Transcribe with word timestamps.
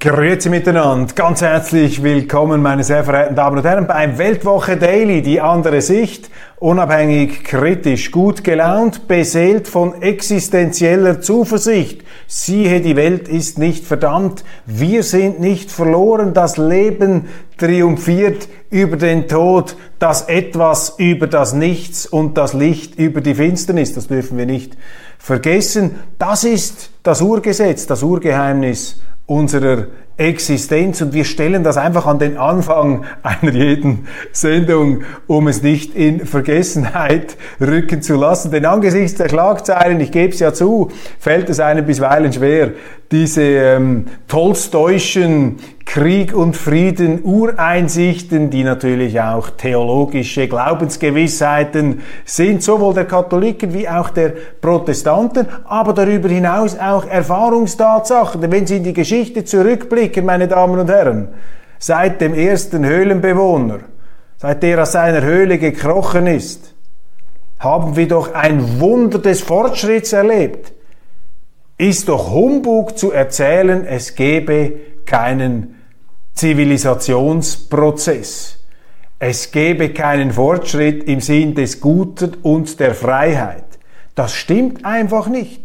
Grüezi 0.00 0.48
miteinander, 0.48 1.12
ganz 1.12 1.40
herzlich 1.40 2.04
willkommen, 2.04 2.62
meine 2.62 2.84
sehr 2.84 3.02
verehrten 3.02 3.34
Damen 3.34 3.58
und 3.58 3.64
Herren, 3.64 3.88
bei 3.88 4.16
Weltwoche 4.16 4.76
Daily, 4.76 5.22
die 5.22 5.40
andere 5.40 5.82
Sicht, 5.82 6.30
unabhängig, 6.60 7.42
kritisch, 7.42 8.12
gut 8.12 8.44
gelaunt, 8.44 9.08
beseelt 9.08 9.66
von 9.66 10.00
existenzieller 10.00 11.20
Zuversicht. 11.20 12.04
Siehe, 12.28 12.80
die 12.80 12.94
Welt 12.94 13.26
ist 13.26 13.58
nicht 13.58 13.84
verdammt, 13.84 14.44
wir 14.66 15.02
sind 15.02 15.40
nicht 15.40 15.72
verloren, 15.72 16.32
das 16.32 16.58
Leben 16.58 17.24
triumphiert 17.56 18.48
über 18.70 18.98
den 18.98 19.26
Tod, 19.26 19.74
das 19.98 20.28
Etwas 20.28 20.94
über 20.98 21.26
das 21.26 21.54
Nichts 21.54 22.06
und 22.06 22.38
das 22.38 22.54
Licht 22.54 22.94
über 22.94 23.20
die 23.20 23.34
Finsternis, 23.34 23.94
das 23.94 24.06
dürfen 24.06 24.38
wir 24.38 24.46
nicht 24.46 24.76
vergessen. 25.18 25.96
Das 26.20 26.44
ist 26.44 26.90
das 27.02 27.20
Urgesetz, 27.20 27.88
das 27.88 28.04
Urgeheimnis 28.04 29.00
unserer 29.28 29.86
Existenz 30.16 31.00
und 31.00 31.12
wir 31.12 31.24
stellen 31.24 31.62
das 31.62 31.76
einfach 31.76 32.06
an 32.06 32.18
den 32.18 32.38
Anfang 32.38 33.04
einer 33.22 33.52
jeden 33.52 34.08
Sendung, 34.32 35.02
um 35.28 35.46
es 35.46 35.62
nicht 35.62 35.94
in 35.94 36.26
Vergessenheit 36.26 37.36
rücken 37.60 38.02
zu 38.02 38.16
lassen. 38.16 38.50
Denn 38.50 38.64
angesichts 38.64 39.16
der 39.16 39.28
Schlagzeilen, 39.28 40.00
ich 40.00 40.10
gebe 40.10 40.32
es 40.32 40.40
ja 40.40 40.52
zu, 40.52 40.90
fällt 41.20 41.48
es 41.50 41.60
einem 41.60 41.86
bisweilen 41.86 42.32
schwer, 42.32 42.72
diese 43.12 43.42
ähm, 43.42 44.06
Tolstoischen 44.26 45.56
Krieg 45.90 46.34
und 46.34 46.54
Frieden 46.54 47.24
Ureinsichten, 47.24 48.50
die 48.50 48.62
natürlich 48.62 49.22
auch 49.22 49.48
theologische 49.48 50.46
Glaubensgewissheiten 50.46 52.02
sind, 52.26 52.62
sowohl 52.62 52.92
der 52.92 53.06
Katholiken 53.06 53.72
wie 53.72 53.88
auch 53.88 54.10
der 54.10 54.34
Protestanten, 54.60 55.46
aber 55.64 55.94
darüber 55.94 56.28
hinaus 56.28 56.78
auch 56.78 57.06
Erfahrungstatsachen. 57.06 58.52
Wenn 58.52 58.66
Sie 58.66 58.76
in 58.76 58.84
die 58.84 58.92
Geschichte 58.92 59.46
zurückblicken, 59.46 60.26
meine 60.26 60.46
Damen 60.46 60.78
und 60.78 60.90
Herren, 60.90 61.28
seit 61.78 62.20
dem 62.20 62.34
ersten 62.34 62.84
Höhlenbewohner, 62.84 63.78
seit 64.36 64.62
der 64.62 64.82
aus 64.82 64.92
seiner 64.92 65.22
Höhle 65.22 65.56
gekrochen 65.56 66.26
ist, 66.26 66.74
haben 67.60 67.96
wir 67.96 68.08
doch 68.08 68.34
ein 68.34 68.78
Wunder 68.78 69.20
des 69.20 69.40
Fortschritts 69.40 70.12
erlebt. 70.12 70.70
Ist 71.78 72.10
doch 72.10 72.30
Humbug 72.30 72.98
zu 72.98 73.10
erzählen, 73.10 73.86
es 73.86 74.14
gebe 74.14 74.72
keinen 75.06 75.77
Zivilisationsprozess. 76.38 78.58
Es 79.18 79.50
gebe 79.50 79.88
keinen 79.88 80.30
Fortschritt 80.30 81.02
im 81.08 81.20
Sinn 81.20 81.56
des 81.56 81.80
Guten 81.80 82.36
und 82.42 82.78
der 82.78 82.94
Freiheit. 82.94 83.64
Das 84.14 84.34
stimmt 84.34 84.84
einfach 84.84 85.26
nicht. 85.26 85.60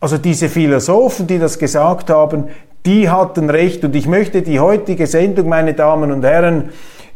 Also 0.00 0.18
diese 0.18 0.50
Philosophen, 0.50 1.26
die 1.26 1.38
das 1.38 1.58
gesagt 1.58 2.10
haben, 2.10 2.48
die 2.84 3.08
hatten 3.08 3.48
recht. 3.48 3.84
Und 3.84 3.96
ich 3.96 4.06
möchte 4.06 4.42
die 4.42 4.60
heutige 4.60 5.06
Sendung, 5.06 5.48
meine 5.48 5.72
Damen 5.72 6.12
und 6.12 6.22
Herren, 6.22 6.72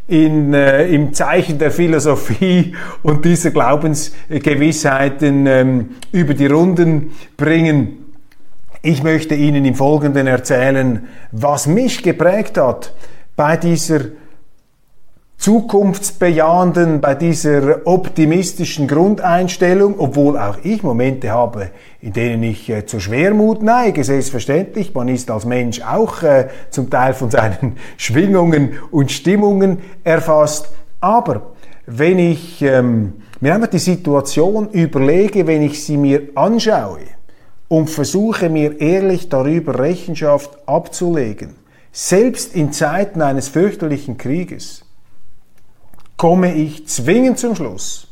in, 0.08 0.54
äh, 0.54 0.86
im 0.86 1.12
Zeichen 1.12 1.58
der 1.58 1.70
Philosophie 1.70 2.74
und 3.02 3.26
dieser 3.26 3.50
Glaubensgewissheiten 3.50 5.46
ähm, 5.46 5.90
über 6.12 6.32
die 6.32 6.46
Runden 6.46 7.10
bringen. 7.36 8.01
Ich 8.84 9.04
möchte 9.04 9.36
Ihnen 9.36 9.64
im 9.64 9.76
Folgenden 9.76 10.26
erzählen, 10.26 11.06
was 11.30 11.68
mich 11.68 12.02
geprägt 12.02 12.58
hat 12.58 12.92
bei 13.36 13.56
dieser 13.56 14.00
zukunftsbejahenden, 15.36 17.00
bei 17.00 17.14
dieser 17.14 17.86
optimistischen 17.86 18.88
Grundeinstellung, 18.88 19.94
obwohl 19.98 20.36
auch 20.36 20.58
ich 20.64 20.82
Momente 20.82 21.30
habe, 21.30 21.70
in 22.00 22.12
denen 22.12 22.42
ich 22.42 22.68
äh, 22.70 22.84
zur 22.84 22.98
Schwermut 22.98 23.62
neige, 23.62 24.02
selbstverständlich. 24.02 24.92
Man 24.94 25.06
ist 25.06 25.30
als 25.30 25.44
Mensch 25.44 25.80
auch 25.80 26.24
äh, 26.24 26.48
zum 26.70 26.90
Teil 26.90 27.14
von 27.14 27.30
seinen 27.30 27.76
Schwingungen 27.96 28.74
und 28.90 29.12
Stimmungen 29.12 29.78
erfasst. 30.02 30.72
Aber 31.00 31.52
wenn 31.86 32.18
ich 32.18 32.62
ähm, 32.62 33.12
mir 33.40 33.54
einmal 33.54 33.68
die 33.68 33.78
Situation 33.78 34.70
überlege, 34.70 35.46
wenn 35.46 35.62
ich 35.62 35.84
sie 35.84 35.96
mir 35.96 36.30
anschaue, 36.34 36.98
und 37.72 37.88
versuche 37.88 38.50
mir 38.50 38.82
ehrlich 38.82 39.30
darüber 39.30 39.78
Rechenschaft 39.78 40.58
abzulegen, 40.68 41.56
selbst 41.90 42.54
in 42.54 42.70
Zeiten 42.70 43.22
eines 43.22 43.48
fürchterlichen 43.48 44.18
Krieges, 44.18 44.84
komme 46.18 46.52
ich 46.52 46.86
zwingend 46.86 47.38
zum 47.38 47.56
Schluss, 47.56 48.08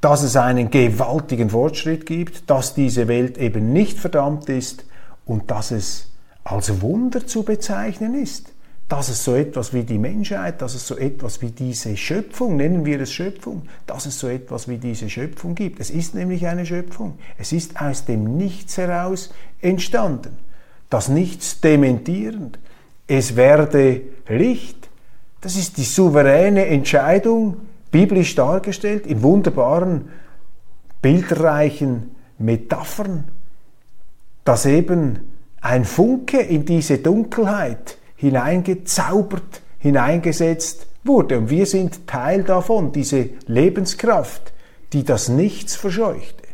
dass 0.00 0.24
es 0.24 0.34
einen 0.34 0.68
gewaltigen 0.68 1.50
Fortschritt 1.50 2.04
gibt, 2.04 2.50
dass 2.50 2.74
diese 2.74 3.06
Welt 3.06 3.38
eben 3.38 3.72
nicht 3.72 4.00
verdammt 4.00 4.48
ist 4.48 4.84
und 5.24 5.52
dass 5.52 5.70
es 5.70 6.10
als 6.42 6.82
Wunder 6.82 7.24
zu 7.24 7.44
bezeichnen 7.44 8.20
ist 8.20 8.51
dass 8.92 9.08
es 9.08 9.24
so 9.24 9.34
etwas 9.34 9.72
wie 9.72 9.84
die 9.84 9.96
Menschheit, 9.96 10.60
dass 10.60 10.74
es 10.74 10.86
so 10.86 10.98
etwas 10.98 11.40
wie 11.40 11.50
diese 11.50 11.96
Schöpfung, 11.96 12.56
nennen 12.56 12.84
wir 12.84 13.00
es 13.00 13.10
Schöpfung, 13.10 13.62
dass 13.86 14.04
es 14.04 14.18
so 14.18 14.28
etwas 14.28 14.68
wie 14.68 14.76
diese 14.76 15.08
Schöpfung 15.08 15.54
gibt. 15.54 15.80
Es 15.80 15.88
ist 15.88 16.14
nämlich 16.14 16.46
eine 16.46 16.66
Schöpfung. 16.66 17.18
Es 17.38 17.52
ist 17.52 17.80
aus 17.80 18.04
dem 18.04 18.36
Nichts 18.36 18.76
heraus 18.76 19.32
entstanden. 19.62 20.36
Das 20.90 21.08
Nichts 21.08 21.62
dementierend. 21.62 22.58
Es 23.06 23.34
werde 23.34 24.02
Licht. 24.28 24.90
Das 25.40 25.56
ist 25.56 25.78
die 25.78 25.84
souveräne 25.84 26.66
Entscheidung, 26.66 27.62
biblisch 27.90 28.34
dargestellt, 28.34 29.06
in 29.06 29.22
wunderbaren, 29.22 30.10
bildreichen 31.00 32.14
Metaphern, 32.36 33.24
dass 34.44 34.66
eben 34.66 35.20
ein 35.62 35.86
Funke 35.86 36.40
in 36.42 36.66
diese 36.66 36.98
Dunkelheit 36.98 37.96
hineingezaubert, 38.22 39.62
hineingesetzt 39.80 40.86
wurde. 41.02 41.38
Und 41.38 41.50
wir 41.50 41.66
sind 41.66 42.06
Teil 42.06 42.44
davon, 42.44 42.92
diese 42.92 43.30
Lebenskraft, 43.48 44.52
die 44.92 45.02
das 45.02 45.28
Nichts 45.28 45.74
verscheuchte, 45.74 46.44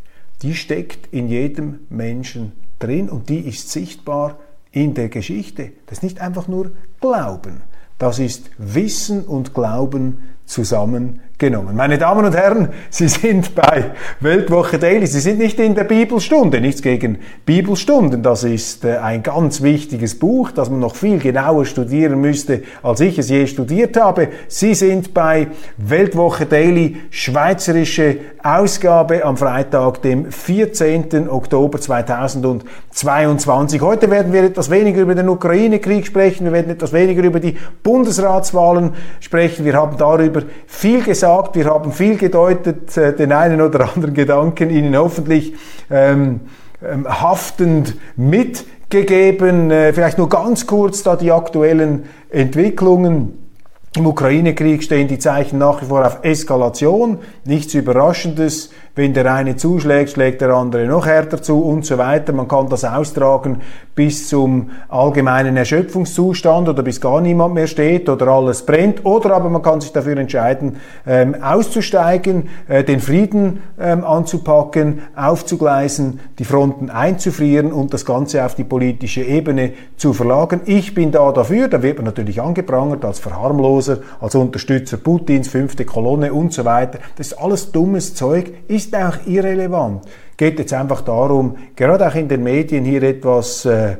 die 0.41 0.55
steckt 0.55 1.13
in 1.13 1.29
jedem 1.29 1.81
Menschen 1.91 2.53
drin 2.79 3.11
und 3.11 3.29
die 3.29 3.41
ist 3.41 3.71
sichtbar 3.71 4.39
in 4.73 4.95
der 4.95 5.11
Geschichte. 5.11 5.73
Das 5.85 5.99
ist 5.99 6.05
nicht 6.05 6.21
einfach 6.23 6.49
nur 6.49 6.71
Glauben, 7.03 7.61
das 7.99 8.19
ist 8.19 8.51
Wissen 8.57 9.25
und 9.27 9.53
Glauben 9.53 10.23
zusammen 10.47 11.21
genommen. 11.39 11.77
Meine 11.77 11.99
Damen 11.99 12.25
und 12.25 12.35
Herren, 12.35 12.71
Sie 12.91 13.07
sind 13.07 13.55
bei 13.55 13.93
Weltwoche 14.19 14.79
Daily. 14.79 15.07
Sie 15.07 15.21
sind 15.21 15.39
nicht 15.39 15.61
in 15.61 15.77
der 15.77 15.85
Bibelstunde. 15.85 16.61
Nichts 16.61 16.83
gegen 16.83 17.19
Bibelstunden. 17.47 18.25
Das 18.25 18.43
ist 18.43 18.85
äh, 18.85 18.97
ein 18.97 19.23
ganz 19.23 19.63
wichtiges 19.63 20.19
Buch, 20.19 20.51
das 20.51 20.69
man 20.69 20.81
noch 20.81 20.97
viel 20.97 21.21
genauer 21.21 21.65
studieren 21.65 22.21
müsste, 22.21 22.65
als 22.83 22.99
ich 23.01 23.21
es 23.21 23.29
je 23.29 23.47
studiert 23.47 23.97
habe. 23.97 24.31
Sie 24.49 24.75
sind 24.75 25.15
bei 25.15 25.47
Weltwoche 25.77 26.47
Daily, 26.47 26.97
schweizerische 27.11 28.17
Ausgabe 28.43 29.25
am 29.25 29.37
Freitag, 29.37 30.03
dem 30.03 30.33
14. 30.33 31.29
Oktober 31.29 31.81
2022. 31.81 33.81
Heute 33.81 34.11
werden 34.11 34.33
wir 34.33 34.43
etwas 34.43 34.71
weniger 34.71 35.03
über 35.03 35.15
den 35.15 35.29
Ukraine-Krieg 35.29 36.05
sprechen. 36.05 36.47
Wir 36.47 36.53
werden 36.53 36.71
etwas 36.71 36.93
weniger 36.93 37.23
über 37.23 37.39
die 37.39 37.57
Bundesratswahlen 37.85 38.95
sprechen. 39.21 39.65
Wir 39.65 39.75
haben 39.75 39.97
darüber 39.97 40.43
viel 40.67 41.05
gesagt 41.05 41.28
gesagt, 41.29 41.57
wir 41.57 41.67
haben 41.67 41.93
viel 41.93 42.17
gedeutet, 42.17 42.97
äh, 42.97 43.15
den 43.15 43.33
einen 43.33 43.61
oder 43.61 43.89
anderen 43.89 44.15
Gedanken 44.15 44.71
Ihnen 44.71 44.97
hoffentlich 44.97 45.53
ähm, 45.91 46.41
ähm, 46.83 47.07
haftend 47.07 47.97
mitgegeben. 48.17 49.71
Äh, 49.71 49.93
vielleicht 49.93 50.17
nur 50.17 50.31
ganz 50.31 50.67
kurz 50.67 51.03
da 51.03 51.17
die 51.17 51.31
aktuellen 51.31 52.05
Entwicklungen. 52.31 53.51
Im 53.97 54.07
Ukraine-Krieg 54.07 54.83
stehen 54.83 55.09
die 55.09 55.19
Zeichen 55.19 55.59
nach 55.59 55.83
wie 55.83 55.87
vor 55.87 56.07
auf 56.07 56.19
Eskalation. 56.23 57.19
Nichts 57.45 57.75
Überraschendes. 57.75 58.71
Wenn 58.99 59.15
der 59.15 59.33
eine 59.33 59.55
zuschlägt, 59.55 60.11
schlägt 60.11 60.41
der 60.41 60.51
andere 60.51 60.85
noch 60.87 61.07
härter 61.07 61.41
zu 61.41 61.63
und 61.63 61.87
so 61.87 61.99
weiter. 61.99 62.33
Man 62.33 62.49
kann 62.49 62.69
das 62.69 62.85
austragen 62.85 63.61
bis 63.95 64.29
zum 64.29 64.71
allgemeinen 64.89 65.57
Erschöpfungszustand 65.57 66.69
oder 66.69 66.83
bis 66.83 67.01
gar 67.01 67.21
niemand 67.21 67.55
mehr 67.55 67.69
steht 67.69 68.09
oder 68.09 68.27
alles 68.27 68.67
brennt. 68.67 69.05
Oder 69.07 69.37
aber 69.37 69.51
man 69.51 69.63
kann 69.63 69.81
sich 69.81 69.93
dafür 69.93 70.17
entscheiden, 70.17 70.79
ähm, 71.07 71.37
auszusteigen, 71.41 72.49
äh, 72.67 72.83
den 72.83 72.99
Frieden 72.99 73.61
ähm, 73.81 74.03
anzupacken, 74.03 75.03
aufzugleisen, 75.15 76.19
die 76.41 76.45
Fronten 76.45 76.91
einzufrieren 76.91 77.73
und 77.73 77.95
das 77.95 78.05
Ganze 78.05 78.45
auf 78.45 78.57
die 78.57 78.65
politische 78.65 79.23
Ebene 79.23 79.75
zu 79.97 80.13
verlagern. 80.13 80.63
Ich 80.65 80.93
bin 80.95 81.13
da 81.13 81.31
dafür, 81.31 81.69
da 81.69 81.85
wird 81.85 81.99
man 81.99 82.07
natürlich 82.07 82.43
angeprangert 82.43 83.05
als 83.05 83.21
Verharmloser, 83.21 83.99
als 84.21 84.35
Unterstützer 84.35 84.97
Putins, 84.97 85.47
fünfte 85.47 85.85
Kolonne 85.85 86.33
und 86.33 86.53
so 86.53 86.65
weiter. 86.65 86.99
Das 87.17 87.29
ist 87.29 87.39
alles 87.39 87.71
dummes 87.71 88.17
Zeug, 88.17 88.53
ist 88.67 88.88
auch 88.95 89.27
irrelevant. 89.27 90.03
Geht 90.37 90.59
jetzt 90.59 90.73
einfach 90.73 91.01
darum, 91.01 91.57
gerade 91.75 92.07
auch 92.07 92.15
in 92.15 92.29
den 92.29 92.43
Medien 92.43 92.85
hier 92.85 93.03
etwas 93.03 93.65
äh, 93.65 93.97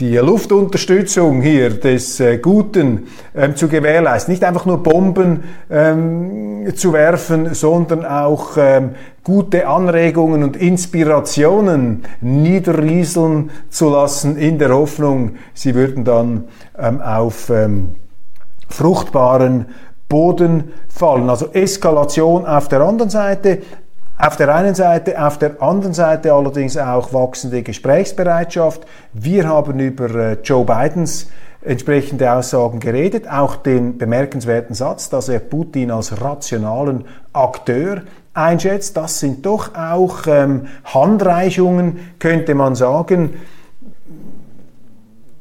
die 0.00 0.16
Luftunterstützung 0.16 1.42
hier 1.42 1.70
des 1.70 2.20
äh, 2.20 2.38
Guten 2.38 3.08
ähm, 3.34 3.56
zu 3.56 3.66
gewährleisten. 3.66 4.32
Nicht 4.32 4.44
einfach 4.44 4.64
nur 4.64 4.80
Bomben 4.80 5.42
ähm, 5.68 6.72
zu 6.76 6.92
werfen, 6.92 7.52
sondern 7.54 8.04
auch 8.04 8.56
ähm, 8.56 8.90
gute 9.24 9.66
Anregungen 9.66 10.44
und 10.44 10.56
Inspirationen 10.56 12.04
niederrieseln 12.20 13.50
zu 13.70 13.90
lassen 13.90 14.36
in 14.36 14.58
der 14.58 14.72
Hoffnung, 14.72 15.32
sie 15.52 15.74
würden 15.74 16.04
dann 16.04 16.44
ähm, 16.78 17.00
auf 17.02 17.50
ähm, 17.50 17.96
fruchtbaren 18.68 19.66
Boden 20.08 20.72
fallen. 20.88 21.28
Also 21.28 21.52
Eskalation 21.52 22.46
auf 22.46 22.68
der 22.68 22.80
anderen 22.82 23.10
Seite, 23.10 23.58
auf 24.18 24.36
der 24.36 24.52
einen 24.54 24.74
Seite, 24.74 25.24
auf 25.24 25.38
der 25.38 25.62
anderen 25.62 25.94
Seite 25.94 26.32
allerdings 26.32 26.76
auch 26.76 27.12
wachsende 27.12 27.62
Gesprächsbereitschaft. 27.62 28.84
Wir 29.12 29.48
haben 29.48 29.78
über 29.78 30.10
äh, 30.14 30.36
Joe 30.42 30.64
Bidens 30.64 31.28
entsprechende 31.62 32.32
Aussagen 32.32 32.80
geredet, 32.80 33.30
auch 33.30 33.56
den 33.56 33.98
bemerkenswerten 33.98 34.74
Satz, 34.74 35.08
dass 35.08 35.28
er 35.28 35.38
Putin 35.38 35.90
als 35.90 36.20
rationalen 36.20 37.04
Akteur 37.32 38.02
einschätzt. 38.34 38.96
Das 38.96 39.20
sind 39.20 39.46
doch 39.46 39.74
auch 39.74 40.26
ähm, 40.26 40.66
Handreichungen, 40.84 42.14
könnte 42.18 42.54
man 42.54 42.74
sagen, 42.74 43.34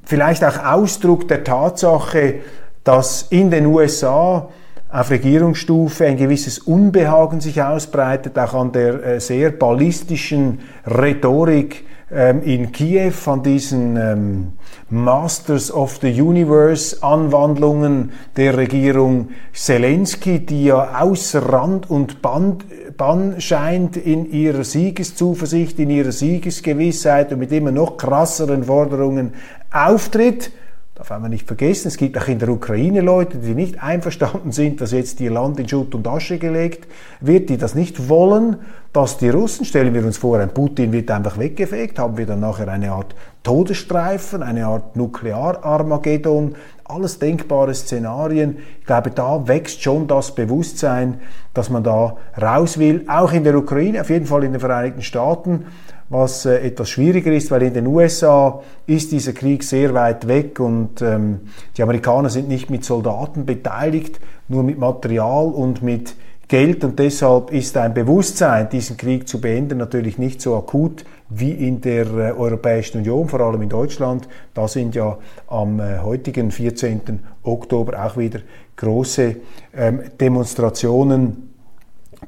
vielleicht 0.03 0.43
auch 0.43 0.63
Ausdruck 0.63 1.27
der 1.27 1.43
Tatsache, 1.43 2.35
dass 2.83 3.23
in 3.23 3.51
den 3.51 3.65
USA 3.65 4.49
auf 4.97 5.11
Regierungsstufe 5.11 6.07
ein 6.07 6.17
gewisses 6.17 6.57
Unbehagen 6.57 7.39
sich 7.39 7.61
ausbreitet, 7.61 8.37
auch 8.39 8.55
an 8.55 8.71
der 8.71 9.03
äh, 9.03 9.19
sehr 9.19 9.51
ballistischen 9.51 10.59
Rhetorik 10.87 11.85
ähm, 12.11 12.41
in 12.41 12.71
Kiew, 12.71 13.13
an 13.27 13.43
diesen 13.43 13.95
ähm, 13.95 14.53
Masters 14.89 15.71
of 15.71 15.99
the 16.01 16.19
Universe 16.19 17.03
Anwandlungen 17.03 18.11
der 18.37 18.57
Regierung 18.57 19.29
Zelensky, 19.53 20.39
die 20.43 20.65
ja 20.65 20.99
außer 20.99 21.47
Rand 21.47 21.91
und 21.91 22.23
Band, 22.23 22.65
Bann 22.97 23.39
scheint 23.39 23.97
in 23.97 24.31
ihrer 24.31 24.63
Siegeszuversicht, 24.63 25.77
in 25.77 25.91
ihrer 25.91 26.11
Siegesgewissheit 26.11 27.31
und 27.31 27.37
mit 27.37 27.51
immer 27.51 27.69
noch 27.69 27.97
krasseren 27.97 28.63
Forderungen 28.63 29.35
auftritt 29.71 30.51
darf 30.97 31.11
man 31.11 31.29
nicht 31.29 31.45
vergessen, 31.45 31.89
es 31.89 31.97
gibt 31.97 32.17
auch 32.17 32.27
in 32.27 32.39
der 32.39 32.49
Ukraine 32.49 33.01
Leute, 33.01 33.37
die 33.37 33.53
nicht 33.53 33.83
einverstanden 33.83 34.51
sind, 34.51 34.81
dass 34.81 34.91
jetzt 34.91 35.19
ihr 35.21 35.29
Land 35.29 35.59
in 35.59 35.69
Schutt 35.69 35.93
und 35.93 36.07
Asche 36.07 36.39
gelegt 36.39 36.87
wird, 37.21 37.49
die 37.49 37.57
das 37.57 37.75
nicht 37.75 38.09
wollen, 38.09 38.57
dass 38.93 39.19
die 39.19 39.29
Russen, 39.29 39.63
stellen 39.63 39.93
wir 39.93 40.03
uns 40.03 40.17
vor, 40.17 40.39
ein 40.39 40.49
Putin 40.49 40.91
wird 40.91 41.11
einfach 41.11 41.37
weggefegt, 41.37 41.99
haben 41.99 42.17
wir 42.17 42.25
dann 42.25 42.39
nachher 42.39 42.67
eine 42.67 42.91
Art 42.93 43.13
Todesstreifen, 43.43 44.41
eine 44.41 44.65
Art 44.65 44.95
Nuklear-Armageddon, 44.95 46.55
alles 46.87 47.19
denkbare 47.19 47.73
Szenarien. 47.73 48.57
Ich 48.79 48.85
glaube, 48.85 49.11
da 49.11 49.47
wächst 49.47 49.81
schon 49.81 50.07
das 50.07 50.33
Bewusstsein, 50.33 51.19
dass 51.53 51.69
man 51.69 51.83
da 51.83 52.17
raus 52.41 52.77
will, 52.77 53.05
auch 53.07 53.31
in 53.33 53.43
der 53.43 53.55
Ukraine, 53.55 54.01
auf 54.01 54.09
jeden 54.09 54.25
Fall 54.25 54.43
in 54.43 54.53
den 54.53 54.59
Vereinigten 54.59 55.01
Staaten 55.01 55.65
was 56.09 56.45
äh, 56.45 56.59
etwas 56.59 56.89
schwieriger 56.89 57.31
ist, 57.31 57.51
weil 57.51 57.63
in 57.63 57.73
den 57.73 57.87
USA 57.87 58.61
ist 58.85 59.11
dieser 59.11 59.33
Krieg 59.33 59.63
sehr 59.63 59.93
weit 59.93 60.27
weg 60.27 60.59
und 60.59 61.01
ähm, 61.01 61.41
die 61.75 61.83
Amerikaner 61.83 62.29
sind 62.29 62.47
nicht 62.47 62.69
mit 62.69 62.85
Soldaten 62.85 63.45
beteiligt, 63.45 64.19
nur 64.47 64.63
mit 64.63 64.79
Material 64.79 65.47
und 65.47 65.83
mit 65.83 66.15
Geld 66.47 66.85
und 66.85 66.97
deshalb 66.97 67.51
ist 67.51 67.75
ein 67.75 67.93
Bewusstsein, 67.93 68.69
diesen 68.69 68.95
Krieg 68.95 69.27
zu 69.27 69.41
beenden, 69.41 69.77
natürlich 69.77 70.17
nicht 70.17 70.41
so 70.41 70.55
akut 70.55 71.03
wie 71.29 71.51
in 71.51 71.81
der 71.81 72.05
äh, 72.05 72.31
Europäischen 72.31 72.99
Union, 72.99 73.27
vor 73.27 73.41
allem 73.41 73.61
in 73.61 73.69
Deutschland. 73.69 74.27
Da 74.53 74.67
sind 74.67 74.95
ja 74.95 75.17
am 75.47 75.79
äh, 75.79 75.99
heutigen 75.99 76.51
14. 76.51 77.19
Oktober 77.43 78.05
auch 78.05 78.17
wieder 78.17 78.39
große 78.75 79.35
ähm, 79.75 80.01
Demonstrationen 80.19 81.53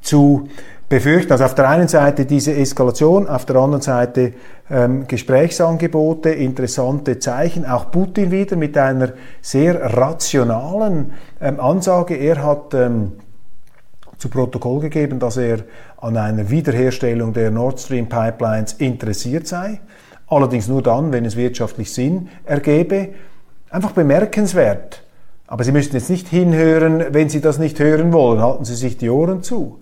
zu 0.01 0.47
befürchten. 0.89 1.31
Also 1.31 1.45
auf 1.45 1.55
der 1.55 1.69
einen 1.69 1.87
Seite 1.87 2.25
diese 2.25 2.53
Eskalation, 2.55 3.27
auf 3.27 3.45
der 3.45 3.57
anderen 3.57 3.81
Seite 3.81 4.33
ähm, 4.69 5.07
Gesprächsangebote, 5.07 6.31
interessante 6.31 7.19
Zeichen. 7.19 7.65
Auch 7.65 7.91
Putin 7.91 8.31
wieder 8.31 8.55
mit 8.55 8.77
einer 8.77 9.13
sehr 9.41 9.95
rationalen 9.97 11.13
ähm, 11.39 11.59
Ansage. 11.59 12.15
Er 12.15 12.43
hat 12.43 12.73
ähm, 12.73 13.13
zu 14.19 14.29
Protokoll 14.29 14.81
gegeben, 14.81 15.17
dass 15.17 15.37
er 15.37 15.59
an 15.97 16.17
einer 16.17 16.49
Wiederherstellung 16.49 17.33
der 17.33 17.49
Nord 17.49 17.79
Stream 17.79 18.07
Pipelines 18.07 18.73
interessiert 18.73 19.47
sei. 19.47 19.79
Allerdings 20.27 20.67
nur 20.67 20.83
dann, 20.83 21.11
wenn 21.11 21.25
es 21.25 21.35
wirtschaftlich 21.35 21.91
Sinn 21.91 22.29
ergebe. 22.45 23.09
Einfach 23.71 23.91
bemerkenswert. 23.91 25.03
Aber 25.47 25.63
Sie 25.63 25.71
müssen 25.71 25.93
jetzt 25.93 26.09
nicht 26.09 26.27
hinhören, 26.27 27.05
wenn 27.11 27.29
Sie 27.29 27.41
das 27.41 27.57
nicht 27.57 27.79
hören 27.79 28.13
wollen. 28.13 28.41
Halten 28.41 28.65
Sie 28.65 28.75
sich 28.75 28.97
die 28.97 29.09
Ohren 29.09 29.41
zu. 29.41 29.79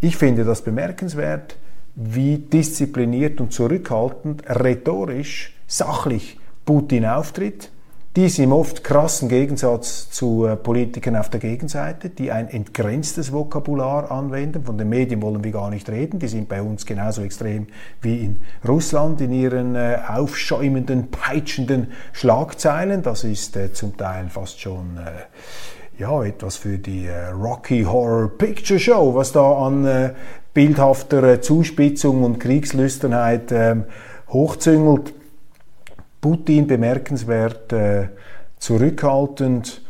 Ich 0.00 0.16
finde 0.16 0.44
das 0.44 0.62
bemerkenswert, 0.62 1.56
wie 1.94 2.38
diszipliniert 2.38 3.40
und 3.40 3.52
zurückhaltend, 3.52 4.42
rhetorisch, 4.48 5.54
sachlich 5.66 6.40
Putin 6.64 7.04
auftritt. 7.04 7.70
Dies 8.18 8.40
im 8.40 8.50
oft 8.50 8.82
krassen 8.82 9.28
Gegensatz 9.28 10.10
zu 10.10 10.44
äh, 10.44 10.56
Politikern 10.56 11.14
auf 11.14 11.30
der 11.30 11.38
Gegenseite, 11.38 12.08
die 12.10 12.32
ein 12.32 12.48
entgrenztes 12.48 13.32
Vokabular 13.32 14.10
anwenden. 14.10 14.64
Von 14.64 14.76
den 14.76 14.88
Medien 14.88 15.22
wollen 15.22 15.44
wir 15.44 15.52
gar 15.52 15.70
nicht 15.70 15.88
reden. 15.88 16.18
Die 16.18 16.26
sind 16.26 16.48
bei 16.48 16.60
uns 16.60 16.84
genauso 16.84 17.22
extrem 17.22 17.68
wie 18.02 18.24
in 18.24 18.40
Russland 18.66 19.20
in 19.20 19.30
ihren 19.30 19.76
äh, 19.76 20.00
aufschäumenden, 20.08 21.12
peitschenden 21.12 21.92
Schlagzeilen. 22.12 23.04
Das 23.04 23.22
ist 23.22 23.56
äh, 23.56 23.72
zum 23.72 23.96
Teil 23.96 24.28
fast 24.30 24.58
schon 24.58 24.98
äh, 24.98 26.00
ja, 26.02 26.24
etwas 26.24 26.56
für 26.56 26.76
die 26.76 27.06
äh, 27.06 27.28
Rocky 27.28 27.84
Horror 27.84 28.36
Picture 28.36 28.80
Show, 28.80 29.14
was 29.14 29.30
da 29.30 29.48
an 29.64 29.86
äh, 29.86 30.10
bildhafter 30.54 31.40
Zuspitzung 31.40 32.24
und 32.24 32.40
Kriegslüsternheit 32.40 33.52
ähm, 33.52 33.84
hochzüngelt. 34.28 35.14
Putin 36.20 36.66
bemerkenswert 36.66 37.72
äh, 37.72 38.08
zurückhaltend 38.58 39.82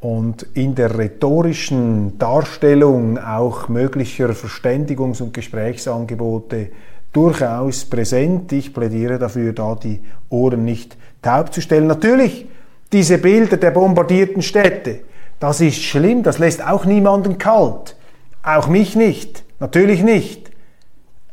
und 0.00 0.42
in 0.54 0.74
der 0.74 0.98
rhetorischen 0.98 2.18
Darstellung 2.18 3.18
auch 3.18 3.68
möglicher 3.68 4.30
Verständigungs- 4.30 5.22
und 5.22 5.32
Gesprächsangebote 5.32 6.70
durchaus 7.12 7.84
präsent. 7.84 8.52
Ich 8.52 8.74
plädiere 8.74 9.18
dafür, 9.18 9.52
da 9.52 9.74
die 9.74 10.00
Ohren 10.28 10.64
nicht 10.64 10.96
taub 11.22 11.52
zu 11.52 11.60
stellen. 11.60 11.86
Natürlich 11.86 12.46
diese 12.92 13.18
Bilder 13.18 13.56
der 13.56 13.70
bombardierten 13.70 14.42
Städte, 14.42 15.00
das 15.40 15.60
ist 15.60 15.82
schlimm, 15.82 16.22
das 16.22 16.38
lässt 16.38 16.64
auch 16.64 16.84
niemanden 16.84 17.38
kalt. 17.38 17.96
Auch 18.42 18.68
mich 18.68 18.96
nicht, 18.96 19.44
natürlich 19.60 20.02
nicht. 20.02 20.51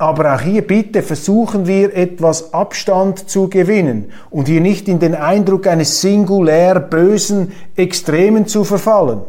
Aber 0.01 0.33
auch 0.33 0.39
hier 0.39 0.61
bitte 0.65 1.03
versuchen 1.03 1.67
wir 1.67 1.93
etwas 1.93 2.53
Abstand 2.53 3.29
zu 3.29 3.49
gewinnen 3.49 4.13
und 4.29 4.47
hier 4.47 4.61
nicht 4.61 4.87
in 4.87 4.99
den 4.99 5.13
Eindruck 5.13 5.67
eines 5.67 5.99
singulär 5.99 6.79
bösen 6.79 7.51
Extremen 7.75 8.47
zu 8.47 8.63
verfallen. 8.63 9.19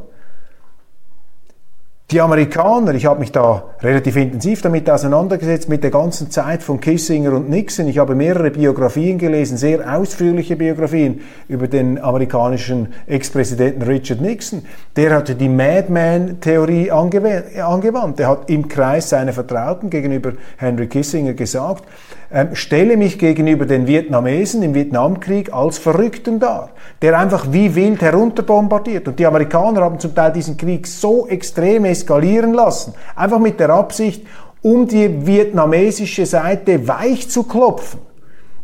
Die 2.10 2.20
Amerikaner, 2.20 2.92
ich 2.94 3.06
habe 3.06 3.20
mich 3.20 3.30
da 3.30 3.62
relativ 3.82 4.16
intensiv 4.16 4.62
damit 4.62 4.90
auseinandergesetzt, 4.90 5.68
mit 5.68 5.84
der 5.84 5.92
ganzen 5.92 6.28
Zeit 6.28 6.60
von 6.60 6.80
Kissinger 6.80 7.32
und 7.34 7.48
Nixon. 7.48 7.86
Ich 7.86 7.98
habe 7.98 8.16
mehrere 8.16 8.50
Biografien 8.50 9.16
gelesen, 9.16 9.56
sehr 9.56 9.96
ausführliche 9.96 10.56
Biografien 10.56 11.20
über 11.46 11.68
den 11.68 12.02
amerikanischen 12.02 12.88
Ex-Präsidenten 13.06 13.82
Richard 13.82 14.20
Nixon. 14.20 14.62
Der 14.96 15.14
hatte 15.14 15.36
die 15.36 15.48
Madman-Theorie 15.48 16.90
angewandt. 16.90 18.18
Er 18.18 18.28
hat 18.28 18.50
im 18.50 18.66
Kreis 18.66 19.10
seiner 19.10 19.32
Vertrauten 19.32 19.88
gegenüber 19.88 20.32
Henry 20.56 20.88
Kissinger 20.88 21.34
gesagt, 21.34 21.84
stelle 22.52 22.96
mich 22.96 23.18
gegenüber 23.18 23.66
den 23.66 23.86
Vietnamesen 23.86 24.62
im 24.62 24.74
Vietnamkrieg 24.74 25.52
als 25.52 25.78
Verrückten 25.78 26.38
dar, 26.38 26.70
der 27.02 27.18
einfach 27.18 27.46
wie 27.50 27.74
wild 27.74 28.02
herunterbombardiert. 28.02 29.08
Und 29.08 29.18
die 29.18 29.26
Amerikaner 29.26 29.80
haben 29.80 29.98
zum 29.98 30.14
Teil 30.14 30.32
diesen 30.32 30.56
Krieg 30.56 30.86
so 30.86 31.26
extrem 31.26 31.84
eskalieren 31.84 32.54
lassen, 32.54 32.94
einfach 33.16 33.38
mit 33.38 33.58
der 33.58 33.70
Absicht, 33.70 34.26
um 34.62 34.86
die 34.86 35.26
vietnamesische 35.26 36.26
Seite 36.26 36.86
weich 36.86 37.28
zu 37.28 37.44
klopfen. 37.44 38.09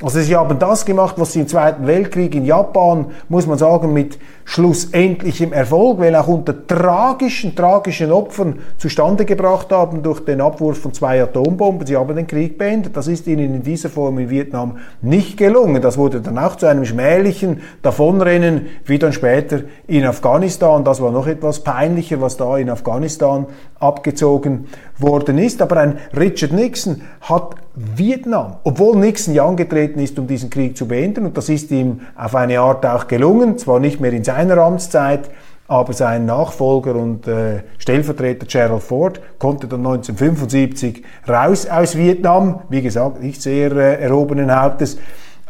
Also 0.03 0.21
sie 0.21 0.37
haben 0.37 0.59
das 0.59 0.85
gemacht, 0.85 1.15
was 1.17 1.33
sie 1.33 1.41
im 1.41 1.49
Zweiten 1.49 1.87
Weltkrieg 1.87 2.35
in 2.35 2.45
Japan, 2.45 3.07
muss 3.31 3.47
man 3.47 3.57
sagen, 3.57 3.95
mit 3.95 4.19
schlussendlichem 4.45 5.55
Erfolg, 5.55 5.99
weil 5.99 6.15
auch 6.15 6.29
unter 6.29 6.67
tragischen, 6.67 7.57
tragischen 7.57 8.13
Opfern 8.13 8.59
zustande 8.77 9.25
gebracht 9.25 9.73
haben 9.73 10.03
durch 10.03 10.21
den 10.21 10.43
Abwurf 10.43 10.79
von 10.81 10.93
zwei 10.93 11.23
Atombomben. 11.23 11.87
Sie 11.87 11.97
haben 11.97 12.15
den 12.15 12.27
Krieg 12.27 12.59
beendet. 12.59 12.95
Das 12.95 13.09
ist 13.09 13.27
ihnen 13.27 13.55
in 13.55 13.63
dieser 13.63 13.89
Form 13.89 14.19
in 14.19 14.29
Vietnam 14.29 14.77
nicht 15.01 15.39
gelungen. 15.39 15.81
Das 15.81 15.97
wurde 15.97 16.21
dann 16.21 16.39
auch 16.39 16.57
zu 16.57 16.67
einem 16.67 16.85
schmählichen 16.85 17.63
Davonrennen, 17.81 18.67
wie 18.85 18.99
dann 18.99 19.15
später 19.15 19.63
in 19.87 20.05
Afghanistan. 20.05 20.85
Das 20.85 21.01
war 21.01 21.11
noch 21.11 21.27
etwas 21.27 21.61
peinlicher, 21.61 22.21
was 22.21 22.37
da 22.37 22.59
in 22.59 22.69
Afghanistan 22.69 23.47
abgezogen 23.81 24.67
worden 24.99 25.39
ist. 25.39 25.63
Aber 25.63 25.79
ein 25.79 25.99
Richard 26.15 26.53
Nixon 26.53 27.01
hat 27.23 27.57
Vietnam, 27.77 28.57
obwohl 28.65 28.97
Nixon 28.97 29.35
ja 29.35 29.47
angetreten 29.47 30.01
ist, 30.01 30.19
um 30.19 30.27
diesen 30.27 30.49
Krieg 30.49 30.79
zu 30.79 30.89
beenden, 30.89 31.27
und 31.27 31.37
das 31.37 31.51
ist 31.51 31.71
ihm 31.71 32.01
auf 32.17 32.35
eine 32.35 32.59
Art 32.59 32.87
auch 32.87 33.07
gelungen, 33.07 33.59
zwar 33.59 33.81
nicht 33.81 34.01
mehr 34.01 34.15
in 34.15 34.25
seiner 34.25 34.57
Amtszeit, 34.57 35.29
aber 35.69 35.93
sein 35.93 36.25
Nachfolger 36.25 36.95
und 36.95 37.27
äh, 37.29 37.65
Stellvertreter 37.77 38.47
Gerald 38.47 38.83
Ford 38.83 39.21
konnte 39.39 39.67
dann 39.67 39.81
1975 39.81 41.05
raus 41.29 41.67
aus 41.67 41.97
Vietnam, 41.97 42.63
wie 42.71 42.81
gesagt, 42.81 43.23
nicht 43.23 43.43
sehr 43.43 43.73
äh, 43.73 44.03
erhobenen 44.03 44.59
Hauptes, 44.59 44.97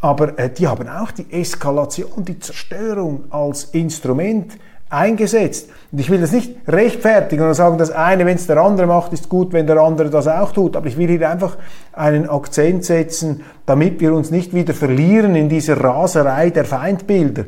aber 0.01 0.37
äh, 0.39 0.51
die 0.51 0.67
haben 0.67 0.89
auch 0.89 1.13
die 1.13 1.31
Eskalation, 1.31 2.25
die 2.25 2.41
Zerstörung 2.41 3.25
als 3.31 3.65
Instrument 3.65 4.59
eingesetzt. 4.89 5.71
Und 5.91 5.99
ich 5.99 6.11
will 6.11 6.21
das 6.21 6.33
nicht 6.33 6.55
rechtfertigen 6.69 7.47
und 7.47 7.55
sagen, 7.55 7.79
das 7.79 7.91
eine, 7.91 8.27
wenn 8.27 8.37
es 8.37 8.47
der 8.47 8.59
andere 8.59 8.87
macht, 8.87 9.13
ist 9.13 9.29
gut, 9.29 9.53
wenn 9.53 9.67
der 9.67 9.79
andere 9.79 10.11
das 10.11 10.29
auch 10.29 10.53
tut. 10.53 10.77
Aber 10.77 10.87
ich 10.87 10.97
will 10.97 11.09
hier 11.09 11.29
einfach 11.29 11.57
einen 11.93 12.29
Akzent 12.29 12.85
setzen, 12.85 13.43
damit 13.67 14.01
wir 14.01 14.15
uns 14.15 14.31
nicht 14.31 14.55
wieder 14.55 14.75
verlieren 14.75 15.35
in 15.35 15.49
dieser 15.49 15.83
Raserei 15.83 16.51
der 16.51 16.65
Feindbilder. 16.65 17.45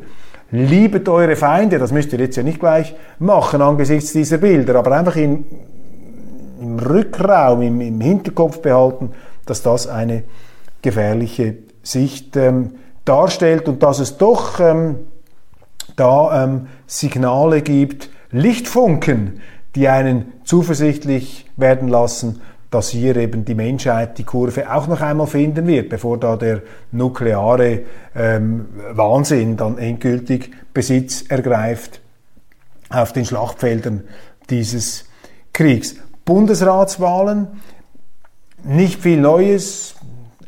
Liebet 0.51 1.07
eure 1.07 1.35
Feinde, 1.35 1.77
das 1.77 1.91
müsst 1.91 2.11
ihr 2.11 2.19
jetzt 2.19 2.35
ja 2.35 2.43
nicht 2.43 2.59
gleich 2.59 2.95
machen 3.19 3.61
angesichts 3.61 4.13
dieser 4.13 4.39
Bilder, 4.39 4.75
aber 4.75 4.93
einfach 4.93 5.15
in, 5.15 5.45
im 6.59 6.79
Rückraum, 6.79 7.61
im, 7.61 7.79
im 7.81 8.01
Hinterkopf 8.01 8.59
behalten, 8.59 9.11
dass 9.45 9.61
das 9.61 9.87
eine 9.87 10.23
gefährliche 10.81 11.57
Sicht 11.83 12.35
ähm, 12.35 12.71
darstellt 13.05 13.67
und 13.67 13.83
dass 13.83 13.99
es 13.99 14.17
doch 14.17 14.59
ähm, 14.59 14.95
da 15.99 16.43
ähm, 16.43 16.67
Signale 16.87 17.61
gibt, 17.61 18.09
Lichtfunken, 18.31 19.41
die 19.75 19.87
einen 19.87 20.33
zuversichtlich 20.43 21.45
werden 21.57 21.87
lassen, 21.87 22.41
dass 22.71 22.89
hier 22.89 23.15
eben 23.17 23.45
die 23.45 23.55
Menschheit 23.55 24.17
die 24.17 24.23
Kurve 24.23 24.71
auch 24.71 24.87
noch 24.87 25.01
einmal 25.01 25.27
finden 25.27 25.65
wird, 25.65 25.89
bevor 25.89 26.17
da 26.19 26.35
der 26.35 26.61
nukleare 26.91 27.81
ähm, 28.15 28.67
Wahnsinn 28.91 29.57
dann 29.57 29.77
endgültig 29.77 30.51
Besitz 30.73 31.23
ergreift 31.29 32.01
auf 32.89 33.13
den 33.13 33.25
Schlachtfeldern 33.25 34.03
dieses 34.49 35.05
Kriegs. 35.53 35.95
Bundesratswahlen, 36.25 37.47
nicht 38.63 39.01
viel 39.01 39.19
Neues. 39.19 39.95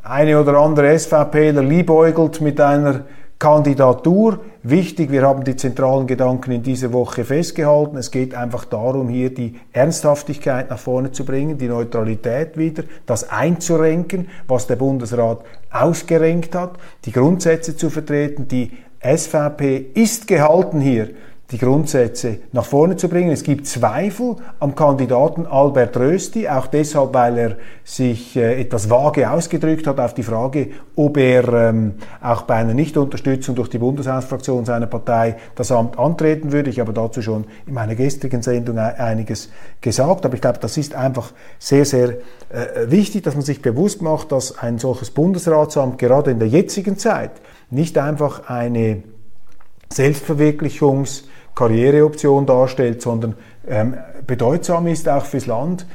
Eine 0.03 0.39
oder 0.39 0.57
andere 0.57 0.97
SVPler 0.97 1.63
liebäugelt 1.63 2.41
mit 2.41 2.59
einer 2.59 3.05
Kandidatur. 3.39 4.39
Wichtig, 4.63 5.11
wir 5.11 5.23
haben 5.23 5.43
die 5.43 5.55
zentralen 5.55 6.05
Gedanken 6.05 6.51
in 6.51 6.61
dieser 6.61 6.93
Woche 6.93 7.25
festgehalten. 7.25 7.97
Es 7.97 8.11
geht 8.11 8.35
einfach 8.35 8.63
darum, 8.65 9.09
hier 9.09 9.33
die 9.33 9.55
Ernsthaftigkeit 9.73 10.69
nach 10.69 10.77
vorne 10.77 11.11
zu 11.11 11.25
bringen, 11.25 11.57
die 11.57 11.67
Neutralität 11.67 12.59
wieder, 12.59 12.83
das 13.07 13.27
einzurenken, 13.31 14.29
was 14.47 14.67
der 14.67 14.75
Bundesrat 14.75 15.39
ausgerenkt 15.71 16.53
hat, 16.53 16.73
die 17.05 17.11
Grundsätze 17.11 17.75
zu 17.75 17.89
vertreten. 17.89 18.47
Die 18.47 18.71
SVP 19.03 19.77
ist 19.95 20.27
gehalten 20.27 20.79
hier, 20.79 21.09
die 21.51 21.57
Grundsätze 21.57 22.37
nach 22.53 22.63
vorne 22.63 22.95
zu 22.95 23.09
bringen. 23.09 23.31
Es 23.31 23.43
gibt 23.43 23.67
Zweifel 23.67 24.37
am 24.59 24.73
Kandidaten 24.73 25.45
Albert 25.45 25.97
Rösti, 25.97 26.47
auch 26.47 26.67
deshalb, 26.67 27.13
weil 27.13 27.37
er 27.37 27.55
sich 27.83 28.37
äh, 28.37 28.61
etwas 28.61 28.89
vage 28.89 29.29
ausgedrückt 29.29 29.85
hat 29.85 29.99
auf 29.99 30.13
die 30.13 30.23
Frage, 30.23 30.69
ob 30.95 31.17
er 31.17 31.47
ähm, 31.51 31.95
auch 32.21 32.43
bei 32.43 32.55
einer 32.55 32.73
Nichtunterstützung 32.73 33.55
durch 33.55 33.69
die 33.69 33.79
Bundeshausfraktion 33.79 34.63
seiner 34.63 34.87
Partei 34.87 35.35
das 35.55 35.71
Amt 35.71 35.99
antreten 35.99 36.53
würde. 36.53 36.69
Ich 36.69 36.79
habe 36.79 36.93
dazu 36.93 37.21
schon 37.21 37.43
in 37.67 37.73
meiner 37.73 37.95
gestrigen 37.95 38.41
Sendung 38.41 38.77
einiges 38.77 39.49
gesagt, 39.81 40.25
aber 40.25 40.35
ich 40.35 40.41
glaube, 40.41 40.59
das 40.59 40.77
ist 40.77 40.95
einfach 40.95 41.33
sehr, 41.59 41.83
sehr 41.83 42.11
äh, 42.49 42.89
wichtig, 42.89 43.23
dass 43.23 43.35
man 43.35 43.43
sich 43.43 43.61
bewusst 43.61 44.01
macht, 44.01 44.31
dass 44.31 44.57
ein 44.57 44.79
solches 44.79 45.11
Bundesratsamt 45.11 45.97
gerade 45.97 46.31
in 46.31 46.39
der 46.39 46.47
jetzigen 46.47 46.97
Zeit 46.97 47.31
nicht 47.69 47.97
einfach 47.97 48.49
eine 48.49 49.03
Selbstverwirklichungs- 49.91 51.23
Karriereoption 51.55 52.45
darstellt, 52.45 53.01
sondern 53.01 53.35
ähm, 53.67 53.97
bedeutsam 54.25 54.87
ist 54.87 55.09
auch 55.09 55.25
fürs 55.25 55.45
Land, 55.45 55.85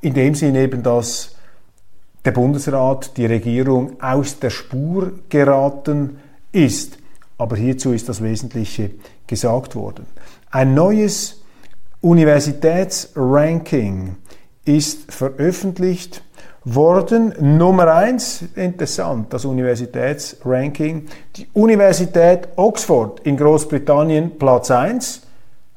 in 0.00 0.14
dem 0.14 0.34
Sinne 0.34 0.62
eben, 0.62 0.82
dass 0.82 1.36
der 2.24 2.32
Bundesrat, 2.32 3.16
die 3.16 3.26
Regierung 3.26 4.02
aus 4.02 4.40
der 4.40 4.50
Spur 4.50 5.12
geraten 5.28 6.18
ist. 6.52 6.98
Aber 7.38 7.56
hierzu 7.56 7.92
ist 7.92 8.08
das 8.08 8.22
Wesentliche 8.22 8.92
gesagt 9.26 9.76
worden. 9.76 10.06
Ein 10.50 10.72
neues 10.74 11.42
Universitätsranking 12.00 14.16
ist 14.64 15.12
veröffentlicht 15.12 16.22
worden. 16.66 17.32
Nummer 17.56 17.94
eins, 17.94 18.44
interessant, 18.56 19.32
das 19.32 19.44
Universitätsranking. 19.44 21.06
Die 21.36 21.46
Universität 21.52 22.48
Oxford 22.56 23.20
in 23.20 23.36
Großbritannien 23.36 24.36
Platz 24.36 24.70
eins. 24.70 25.22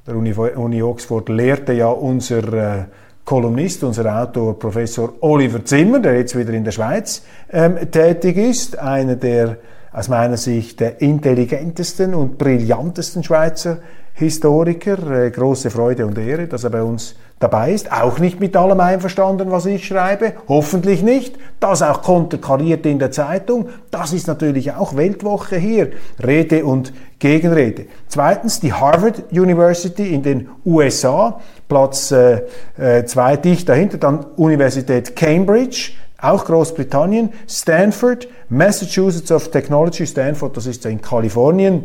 Der 0.07 0.15
Uni, 0.15 0.33
Uni 0.33 0.81
Oxford 0.81 1.29
lehrte 1.29 1.73
ja 1.73 1.89
unser 1.89 2.53
äh, 2.53 2.83
Kolumnist, 3.23 3.83
unser 3.83 4.19
Autor 4.19 4.57
Professor 4.57 5.13
Oliver 5.21 5.63
Zimmer, 5.63 5.99
der 5.99 6.17
jetzt 6.17 6.35
wieder 6.35 6.53
in 6.53 6.63
der 6.63 6.71
Schweiz 6.71 7.21
ähm, 7.51 7.77
tätig 7.91 8.37
ist, 8.37 8.79
einer 8.79 9.15
der 9.15 9.57
aus 9.91 10.07
meiner 10.07 10.37
Sicht 10.37 10.79
der 10.79 11.01
intelligentesten 11.01 12.15
und 12.15 12.39
brillantesten 12.39 13.23
Schweizer 13.23 13.77
Historiker. 14.19 15.25
Äh, 15.25 15.31
große 15.31 15.69
Freude 15.71 16.05
und 16.05 16.17
Ehre, 16.17 16.47
dass 16.47 16.65
er 16.65 16.69
bei 16.69 16.83
uns 16.83 17.15
dabei 17.39 17.71
ist. 17.71 17.91
Auch 17.91 18.19
nicht 18.19 18.39
mit 18.39 18.55
allem 18.55 18.79
einverstanden, 18.81 19.49
was 19.49 19.65
ich 19.65 19.87
schreibe. 19.87 20.33
Hoffentlich 20.47 21.01
nicht. 21.01 21.37
Das 21.59 21.81
auch 21.81 22.01
konterkariert 22.01 22.85
in 22.85 22.99
der 22.99 23.11
Zeitung. 23.11 23.69
Das 23.91 24.11
ist 24.11 24.27
natürlich 24.27 24.73
auch 24.73 24.95
Weltwoche 24.95 25.55
hier. 25.55 25.91
Rede 26.23 26.65
und 26.65 26.93
Gegenrede. 27.17 27.85
Zweitens 28.09 28.59
die 28.59 28.73
Harvard 28.73 29.31
University 29.31 30.13
in 30.13 30.21
den 30.21 30.49
USA. 30.65 31.39
Platz 31.69 32.11
äh, 32.11 32.41
äh, 32.77 33.05
zwei 33.05 33.37
dicht 33.37 33.69
dahinter. 33.69 33.97
Dann 33.97 34.25
Universität 34.35 35.15
Cambridge 35.15 35.93
auch 36.21 36.43
Großbritannien, 36.43 37.31
Stanford, 37.47 38.27
Massachusetts 38.49 39.31
of 39.31 39.51
Technology, 39.51 40.05
Stanford, 40.05 40.57
das 40.57 40.65
ist 40.65 40.85
in 40.85 41.01
Kalifornien, 41.01 41.83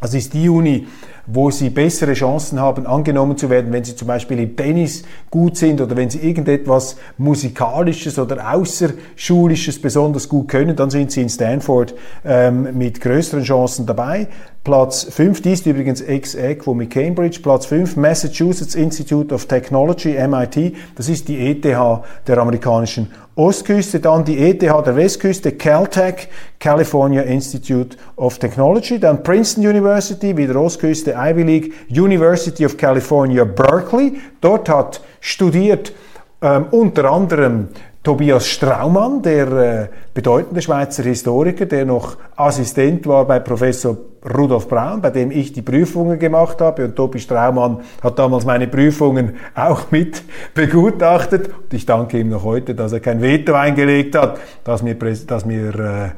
das 0.00 0.14
ist 0.14 0.32
die 0.32 0.48
Uni, 0.48 0.86
wo 1.32 1.50
sie 1.50 1.70
bessere 1.70 2.14
Chancen 2.14 2.60
haben, 2.60 2.86
angenommen 2.86 3.36
zu 3.36 3.50
werden, 3.50 3.72
wenn 3.72 3.84
sie 3.84 3.96
zum 3.96 4.08
Beispiel 4.08 4.38
im 4.40 4.56
Tennis 4.56 5.04
gut 5.30 5.56
sind 5.56 5.80
oder 5.80 5.96
wenn 5.96 6.10
sie 6.10 6.18
irgendetwas 6.18 6.96
Musikalisches 7.18 8.18
oder 8.18 8.52
Außerschulisches 8.52 9.80
besonders 9.80 10.28
gut 10.28 10.48
können, 10.48 10.76
dann 10.76 10.90
sind 10.90 11.12
sie 11.12 11.22
in 11.22 11.28
Stanford 11.28 11.94
ähm, 12.24 12.76
mit 12.76 13.00
größeren 13.00 13.44
Chancen 13.44 13.86
dabei. 13.86 14.28
Platz 14.62 15.04
5, 15.04 15.40
die 15.40 15.52
ist 15.52 15.64
übrigens 15.64 16.02
ex-equo 16.02 16.74
mit 16.74 16.90
Cambridge. 16.90 17.40
Platz 17.42 17.64
5, 17.64 17.96
Massachusetts 17.96 18.74
Institute 18.74 19.34
of 19.34 19.46
Technology, 19.46 20.12
MIT. 20.12 20.76
Das 20.96 21.08
ist 21.08 21.28
die 21.28 21.48
ETH 21.48 21.64
der 21.64 22.38
amerikanischen 22.38 23.10
Ostküste, 23.36 24.00
dann 24.00 24.26
die 24.26 24.36
ETH 24.38 24.60
der 24.60 24.96
Westküste, 24.96 25.52
Caltech, 25.52 26.28
California 26.58 27.22
Institute 27.22 27.96
of 28.16 28.38
Technology, 28.38 29.00
dann 29.00 29.22
Princeton 29.22 29.66
University, 29.66 30.36
wieder 30.36 30.56
Ostküste, 30.56 31.14
Ivy 31.16 31.42
League, 31.42 31.72
University 31.88 32.66
of 32.66 32.76
California, 32.76 33.44
Berkeley. 33.44 34.20
Dort 34.42 34.68
hat 34.68 35.00
studiert 35.20 35.94
ähm, 36.42 36.66
unter 36.70 37.10
anderem 37.10 37.68
Tobias 38.02 38.48
Straumann, 38.48 39.20
der 39.20 39.52
äh, 39.52 39.88
bedeutende 40.14 40.62
Schweizer 40.62 41.02
Historiker, 41.02 41.66
der 41.66 41.84
noch 41.84 42.16
Assistent 42.34 43.06
war 43.06 43.26
bei 43.26 43.40
Professor 43.40 43.94
Rudolf 44.24 44.68
Braun, 44.68 45.02
bei 45.02 45.10
dem 45.10 45.30
ich 45.30 45.52
die 45.52 45.60
Prüfungen 45.60 46.18
gemacht 46.18 46.62
habe. 46.62 46.86
Und 46.86 46.96
Tobi 46.96 47.18
Straumann 47.18 47.82
hat 48.02 48.18
damals 48.18 48.46
meine 48.46 48.68
Prüfungen 48.68 49.36
auch 49.54 49.90
mit 49.90 50.22
begutachtet. 50.54 51.48
Und 51.48 51.74
ich 51.74 51.84
danke 51.84 52.18
ihm 52.18 52.30
noch 52.30 52.42
heute, 52.42 52.74
dass 52.74 52.92
er 52.92 53.00
kein 53.00 53.20
Veto 53.20 53.52
eingelegt 53.52 54.16
hat, 54.16 54.38
dass 54.64 54.82
mir, 54.82 54.94
dass 54.94 55.44
mir 55.44 55.78
äh, 55.78 56.08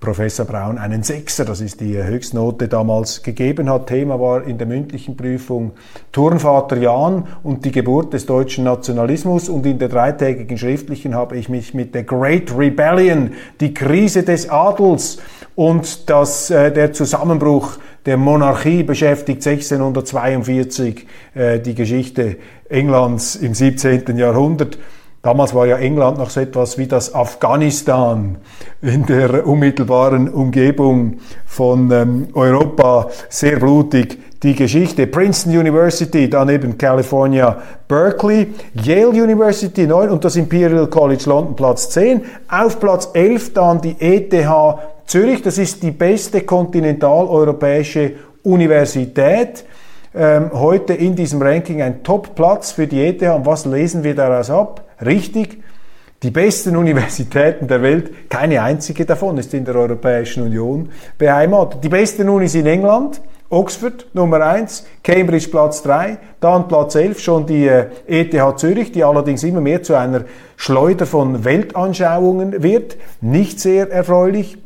Professor 0.00 0.46
Braun 0.46 0.78
einen 0.78 1.02
Sechser, 1.02 1.44
das 1.44 1.60
ist 1.60 1.80
die 1.80 2.00
Höchstnote 2.00 2.68
damals 2.68 3.22
gegeben 3.24 3.68
hat. 3.68 3.88
Thema 3.88 4.20
war 4.20 4.44
in 4.44 4.56
der 4.56 4.68
mündlichen 4.68 5.16
Prüfung 5.16 5.72
Turnvater 6.12 6.76
Jan 6.76 7.26
und 7.42 7.64
die 7.64 7.72
Geburt 7.72 8.12
des 8.12 8.24
deutschen 8.24 8.64
Nationalismus 8.64 9.48
und 9.48 9.66
in 9.66 9.80
der 9.80 9.88
dreitägigen 9.88 10.56
schriftlichen 10.56 11.16
habe 11.16 11.36
ich 11.36 11.48
mich 11.48 11.74
mit 11.74 11.96
der 11.96 12.04
Great 12.04 12.56
Rebellion, 12.56 13.32
die 13.60 13.74
Krise 13.74 14.22
des 14.22 14.48
Adels 14.48 15.18
und 15.56 16.08
das, 16.08 16.50
äh, 16.50 16.70
der 16.70 16.92
Zusammenbruch 16.92 17.78
der 18.06 18.16
Monarchie 18.16 18.84
beschäftigt 18.84 19.44
1642 19.44 21.06
äh, 21.34 21.58
die 21.58 21.74
Geschichte 21.74 22.36
Englands 22.68 23.34
im 23.34 23.52
17. 23.52 24.16
Jahrhundert. 24.16 24.78
Damals 25.22 25.52
war 25.52 25.66
ja 25.66 25.78
England 25.78 26.18
noch 26.18 26.30
so 26.30 26.40
etwas 26.40 26.78
wie 26.78 26.86
das 26.86 27.12
Afghanistan 27.12 28.38
in 28.82 29.04
der 29.04 29.46
unmittelbaren 29.46 30.28
Umgebung 30.28 31.18
von 31.44 31.90
ähm, 31.90 32.28
Europa, 32.34 33.08
sehr 33.28 33.58
blutig 33.58 34.18
die 34.44 34.54
Geschichte. 34.54 35.08
Princeton 35.08 35.58
University, 35.58 36.30
dann 36.30 36.48
eben 36.48 36.78
California, 36.78 37.60
Berkeley, 37.88 38.54
Yale 38.74 39.08
University 39.08 39.88
9 39.88 40.10
und 40.10 40.24
das 40.24 40.36
Imperial 40.36 40.86
College 40.86 41.24
London 41.26 41.56
Platz 41.56 41.90
10. 41.90 42.22
Auf 42.48 42.78
Platz 42.78 43.10
11 43.12 43.52
dann 43.54 43.80
die 43.80 43.96
ETH 43.98 44.32
Zürich, 45.06 45.42
das 45.42 45.58
ist 45.58 45.82
die 45.82 45.90
beste 45.90 46.42
kontinentaleuropäische 46.42 48.12
Universität. 48.42 49.64
Ähm, 50.14 50.50
heute 50.52 50.94
in 50.94 51.16
diesem 51.16 51.42
Ranking 51.42 51.82
ein 51.82 52.02
Top-Platz 52.02 52.72
für 52.72 52.86
die 52.86 53.04
ETH. 53.04 53.22
Und 53.22 53.46
was 53.46 53.64
lesen 53.64 54.04
wir 54.04 54.14
daraus 54.14 54.50
ab? 54.50 54.87
Richtig, 55.04 55.62
die 56.22 56.30
besten 56.32 56.76
Universitäten 56.76 57.68
der 57.68 57.80
Welt, 57.80 58.28
keine 58.28 58.60
einzige 58.60 59.04
davon 59.04 59.38
ist 59.38 59.54
in 59.54 59.64
der 59.64 59.76
Europäischen 59.76 60.42
Union 60.42 60.90
beheimatet. 61.16 61.84
Die 61.84 61.88
besten 61.88 62.28
Unis 62.28 62.56
in 62.56 62.66
England, 62.66 63.20
Oxford 63.50 64.06
Nummer 64.14 64.40
1, 64.40 64.84
Cambridge 65.02 65.48
Platz 65.48 65.82
3, 65.82 66.18
dann 66.40 66.66
Platz 66.66 66.96
11 66.96 67.20
schon 67.20 67.46
die 67.46 67.66
äh, 67.66 67.86
ETH 68.06 68.58
Zürich, 68.58 68.90
die 68.90 69.04
allerdings 69.04 69.44
immer 69.44 69.60
mehr 69.60 69.82
zu 69.82 69.94
einer 69.94 70.24
Schleuder 70.56 71.06
von 71.06 71.44
Weltanschauungen 71.44 72.62
wird. 72.62 72.96
Nicht 73.20 73.60
sehr 73.60 73.90
erfreulich. 73.90 74.58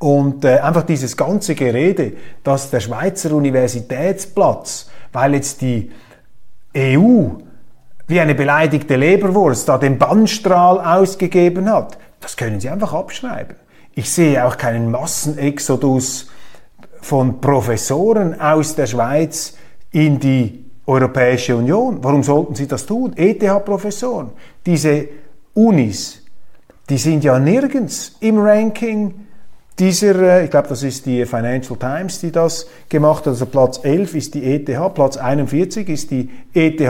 Und 0.00 0.44
äh, 0.44 0.58
einfach 0.58 0.82
dieses 0.82 1.16
ganze 1.16 1.54
Gerede, 1.54 2.14
dass 2.42 2.70
der 2.70 2.80
Schweizer 2.80 3.32
Universitätsplatz, 3.32 4.90
weil 5.12 5.34
jetzt 5.34 5.62
die 5.62 5.92
EU 6.76 7.28
wie 8.06 8.20
eine 8.20 8.34
beleidigte 8.34 8.96
Leberwurst 8.96 9.68
da 9.68 9.78
den 9.78 9.98
Bannstrahl 9.98 10.80
ausgegeben 10.80 11.70
hat, 11.70 11.98
das 12.20 12.36
können 12.36 12.60
Sie 12.60 12.68
einfach 12.68 12.92
abschreiben. 12.92 13.56
Ich 13.94 14.10
sehe 14.10 14.44
auch 14.44 14.56
keinen 14.56 14.90
Massenexodus 14.90 16.28
von 17.00 17.40
Professoren 17.40 18.40
aus 18.40 18.74
der 18.74 18.86
Schweiz 18.86 19.56
in 19.90 20.18
die 20.18 20.64
Europäische 20.86 21.56
Union. 21.56 21.98
Warum 22.02 22.22
sollten 22.22 22.54
Sie 22.54 22.66
das 22.66 22.86
tun? 22.86 23.12
ETH-Professoren, 23.16 24.30
diese 24.66 25.08
Unis, 25.54 26.22
die 26.88 26.98
sind 26.98 27.24
ja 27.24 27.38
nirgends 27.38 28.16
im 28.20 28.38
Ranking 28.38 29.26
dieser, 29.78 30.14
äh, 30.22 30.44
ich 30.44 30.50
glaube, 30.50 30.68
das 30.68 30.82
ist 30.82 31.06
die 31.06 31.24
Financial 31.26 31.78
Times, 31.78 32.20
die 32.20 32.30
das 32.30 32.66
gemacht 32.88 33.20
hat. 33.20 33.28
Also 33.28 33.46
Platz 33.46 33.80
11 33.82 34.14
ist 34.14 34.34
die 34.34 34.44
ETH, 34.44 34.94
Platz 34.94 35.16
41 35.16 35.88
ist 35.88 36.10
die 36.10 36.30
ETH 36.52 36.80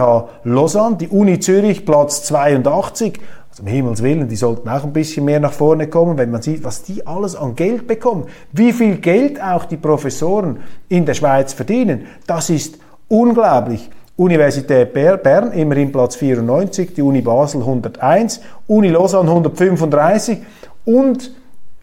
Lausanne, 0.44 0.96
die 0.96 1.08
Uni 1.08 1.40
Zürich 1.40 1.86
Platz 1.86 2.24
82. 2.24 3.18
Also 3.50 3.62
um 3.62 3.68
Himmels 3.68 4.02
Willen, 4.02 4.28
die 4.28 4.36
sollten 4.36 4.68
auch 4.68 4.84
ein 4.84 4.92
bisschen 4.92 5.24
mehr 5.24 5.40
nach 5.40 5.52
vorne 5.52 5.86
kommen, 5.86 6.18
wenn 6.18 6.30
man 6.30 6.42
sieht, 6.42 6.64
was 6.64 6.82
die 6.82 7.06
alles 7.06 7.36
an 7.36 7.54
Geld 7.54 7.86
bekommen. 7.86 8.26
Wie 8.52 8.72
viel 8.72 8.96
Geld 8.96 9.40
auch 9.40 9.64
die 9.64 9.76
Professoren 9.76 10.58
in 10.88 11.06
der 11.06 11.14
Schweiz 11.14 11.52
verdienen, 11.52 12.06
das 12.26 12.50
ist 12.50 12.78
unglaublich. 13.08 13.88
Universität 14.16 14.92
Bern, 14.92 15.52
immerhin 15.52 15.90
Platz 15.90 16.16
94, 16.16 16.94
die 16.94 17.02
Uni 17.02 17.20
Basel 17.20 17.60
101, 17.60 18.40
Uni 18.68 18.88
Lausanne 18.88 19.28
135 19.28 20.38
und 20.84 21.32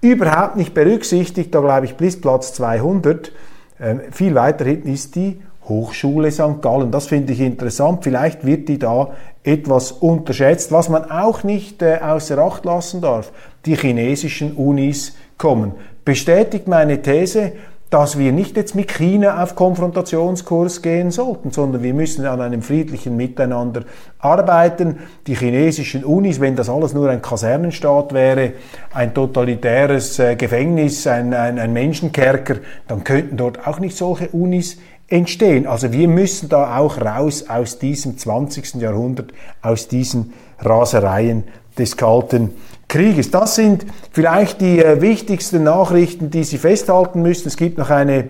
überhaupt 0.01 0.55
nicht 0.55 0.73
berücksichtigt, 0.73 1.53
da 1.53 1.61
glaube 1.61 1.85
ich 1.85 1.95
bis 1.95 2.19
Platz 2.19 2.53
200. 2.53 3.31
Äh, 3.79 3.95
viel 4.11 4.35
weiter 4.35 4.65
hinten 4.65 4.93
ist 4.93 5.15
die 5.15 5.41
Hochschule 5.67 6.31
St. 6.31 6.61
Gallen. 6.61 6.91
Das 6.91 7.07
finde 7.07 7.33
ich 7.33 7.39
interessant. 7.39 8.03
Vielleicht 8.03 8.45
wird 8.45 8.67
die 8.67 8.79
da 8.79 9.11
etwas 9.43 9.91
unterschätzt. 9.91 10.71
Was 10.71 10.89
man 10.89 11.09
auch 11.09 11.43
nicht 11.43 11.81
äh, 11.81 11.99
außer 12.01 12.37
Acht 12.39 12.65
lassen 12.65 13.01
darf, 13.01 13.31
die 13.65 13.75
chinesischen 13.75 14.53
Unis 14.53 15.15
kommen. 15.37 15.73
Bestätigt 16.03 16.67
meine 16.67 17.01
These, 17.01 17.53
dass 17.91 18.17
wir 18.17 18.31
nicht 18.31 18.55
jetzt 18.55 18.73
mit 18.73 18.89
China 18.89 19.43
auf 19.43 19.55
Konfrontationskurs 19.55 20.81
gehen 20.81 21.11
sollten, 21.11 21.51
sondern 21.51 21.83
wir 21.83 21.93
müssen 21.93 22.25
an 22.25 22.39
einem 22.39 22.61
friedlichen 22.61 23.17
Miteinander 23.17 23.83
arbeiten. 24.17 24.99
Die 25.27 25.35
chinesischen 25.35 26.05
Unis, 26.05 26.39
wenn 26.39 26.55
das 26.55 26.69
alles 26.69 26.93
nur 26.93 27.09
ein 27.09 27.21
Kasernenstaat 27.21 28.13
wäre, 28.13 28.53
ein 28.93 29.13
totalitäres 29.13 30.19
äh, 30.19 30.37
Gefängnis, 30.37 31.05
ein, 31.05 31.33
ein, 31.33 31.59
ein 31.59 31.73
Menschenkerker, 31.73 32.55
dann 32.87 33.03
könnten 33.03 33.35
dort 33.35 33.67
auch 33.67 33.79
nicht 33.79 33.97
solche 33.97 34.29
Unis 34.29 34.77
entstehen. 35.09 35.67
Also 35.67 35.91
wir 35.91 36.07
müssen 36.07 36.47
da 36.47 36.77
auch 36.77 37.01
raus 37.01 37.49
aus 37.49 37.77
diesem 37.77 38.17
20. 38.17 38.75
Jahrhundert, 38.75 39.33
aus 39.61 39.89
diesen 39.89 40.31
Rasereien 40.59 41.43
des 41.77 41.97
Kalten 41.97 42.51
Krieges. 42.91 43.31
Das 43.31 43.55
sind 43.55 43.85
vielleicht 44.11 44.59
die 44.59 44.79
äh, 44.79 45.01
wichtigsten 45.01 45.63
Nachrichten, 45.63 46.29
die 46.29 46.43
Sie 46.43 46.57
festhalten 46.57 47.21
müssen. 47.21 47.47
Es 47.47 47.55
gibt 47.55 47.77
noch 47.77 47.89
eine. 47.89 48.29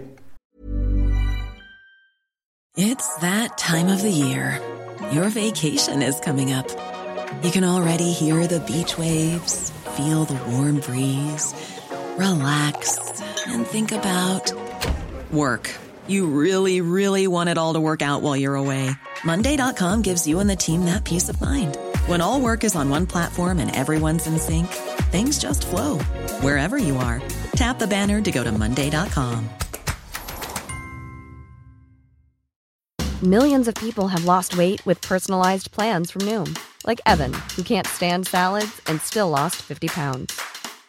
It's 2.78 3.15
that 3.19 3.58
time 3.58 3.91
of 3.91 4.02
the 4.02 4.12
year. 4.12 4.62
Your 5.12 5.30
vacation 5.30 6.02
is 6.02 6.19
coming 6.21 6.54
up. 6.54 6.67
You 7.43 7.50
can 7.50 7.63
already 7.63 8.12
hear 8.12 8.47
the 8.47 8.60
beach 8.60 8.97
waves, 8.97 9.71
feel 9.97 10.26
the 10.26 10.38
warm 10.52 10.80
breeze, 10.80 11.54
relax 12.17 13.00
and 13.47 13.65
think 13.65 13.91
about 13.91 14.54
work. 15.32 15.69
You 16.08 16.28
really, 16.28 16.82
really 16.82 17.28
want 17.28 17.50
it 17.50 17.58
all 17.58 17.74
to 17.74 17.80
work 17.80 18.02
out 18.02 18.21
while 18.21 18.38
you're 18.38 18.56
away. 18.56 18.91
Monday.com 19.24 20.04
gives 20.04 20.28
you 20.28 20.39
and 20.39 20.50
the 20.50 20.56
team 20.56 20.86
that 20.86 21.04
peace 21.04 21.30
of 21.30 21.41
mind. 21.41 21.78
When 22.08 22.20
all 22.20 22.42
work 22.42 22.64
is 22.64 22.76
on 22.76 22.90
one 22.90 23.06
platform 23.06 23.60
and 23.60 23.76
everyone's 23.76 24.26
in 24.26 24.40
sync, 24.40 24.68
things 25.12 25.38
just 25.38 25.68
flow 25.68 26.00
wherever 26.40 26.78
you 26.78 26.98
are. 26.98 27.22
Tap 27.56 27.78
the 27.80 27.88
banner 27.88 28.22
to 28.22 28.32
go 28.32 28.44
to 28.44 28.52
Monday.com. 28.52 29.48
Millions 33.22 33.68
of 33.68 33.76
people 33.76 34.08
have 34.08 34.26
lost 34.26 34.58
weight 34.58 34.84
with 34.88 35.00
personalized 35.02 35.72
plans 35.72 36.10
from 36.10 36.24
Noom, 36.24 36.58
like 36.88 37.00
Evan, 37.06 37.34
who 37.56 37.62
can't 37.62 37.86
stand 37.86 38.26
salads 38.26 38.82
and 38.88 39.00
still 39.00 39.30
lost 39.30 39.58
50 39.58 39.90
pounds. 39.90 40.42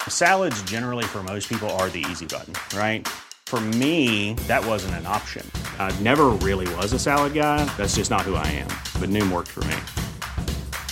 Salads, 0.09 0.63
generally, 0.63 1.05
for 1.05 1.23
most 1.23 1.47
people, 1.47 1.69
are 1.77 1.91
the 1.91 2.03
easy 2.11 2.25
button, 2.25 2.55
right? 2.75 3.07
For 3.45 3.61
me, 3.61 4.33
that 4.49 4.65
wasn't 4.65 4.95
an 4.95 5.07
option. 5.07 5.45
I 5.79 5.95
never 6.01 6.31
really 6.41 6.75
was 6.77 6.95
a 6.95 6.99
salad 6.99 7.35
guy. 7.35 7.67
That's 7.77 7.97
just 7.97 8.11
not 8.11 8.23
who 8.23 8.35
I 8.35 8.47
am. 8.47 8.69
But 8.99 9.11
Noom 9.11 9.31
worked 9.31 9.51
for 9.51 9.63
me. 9.65 9.77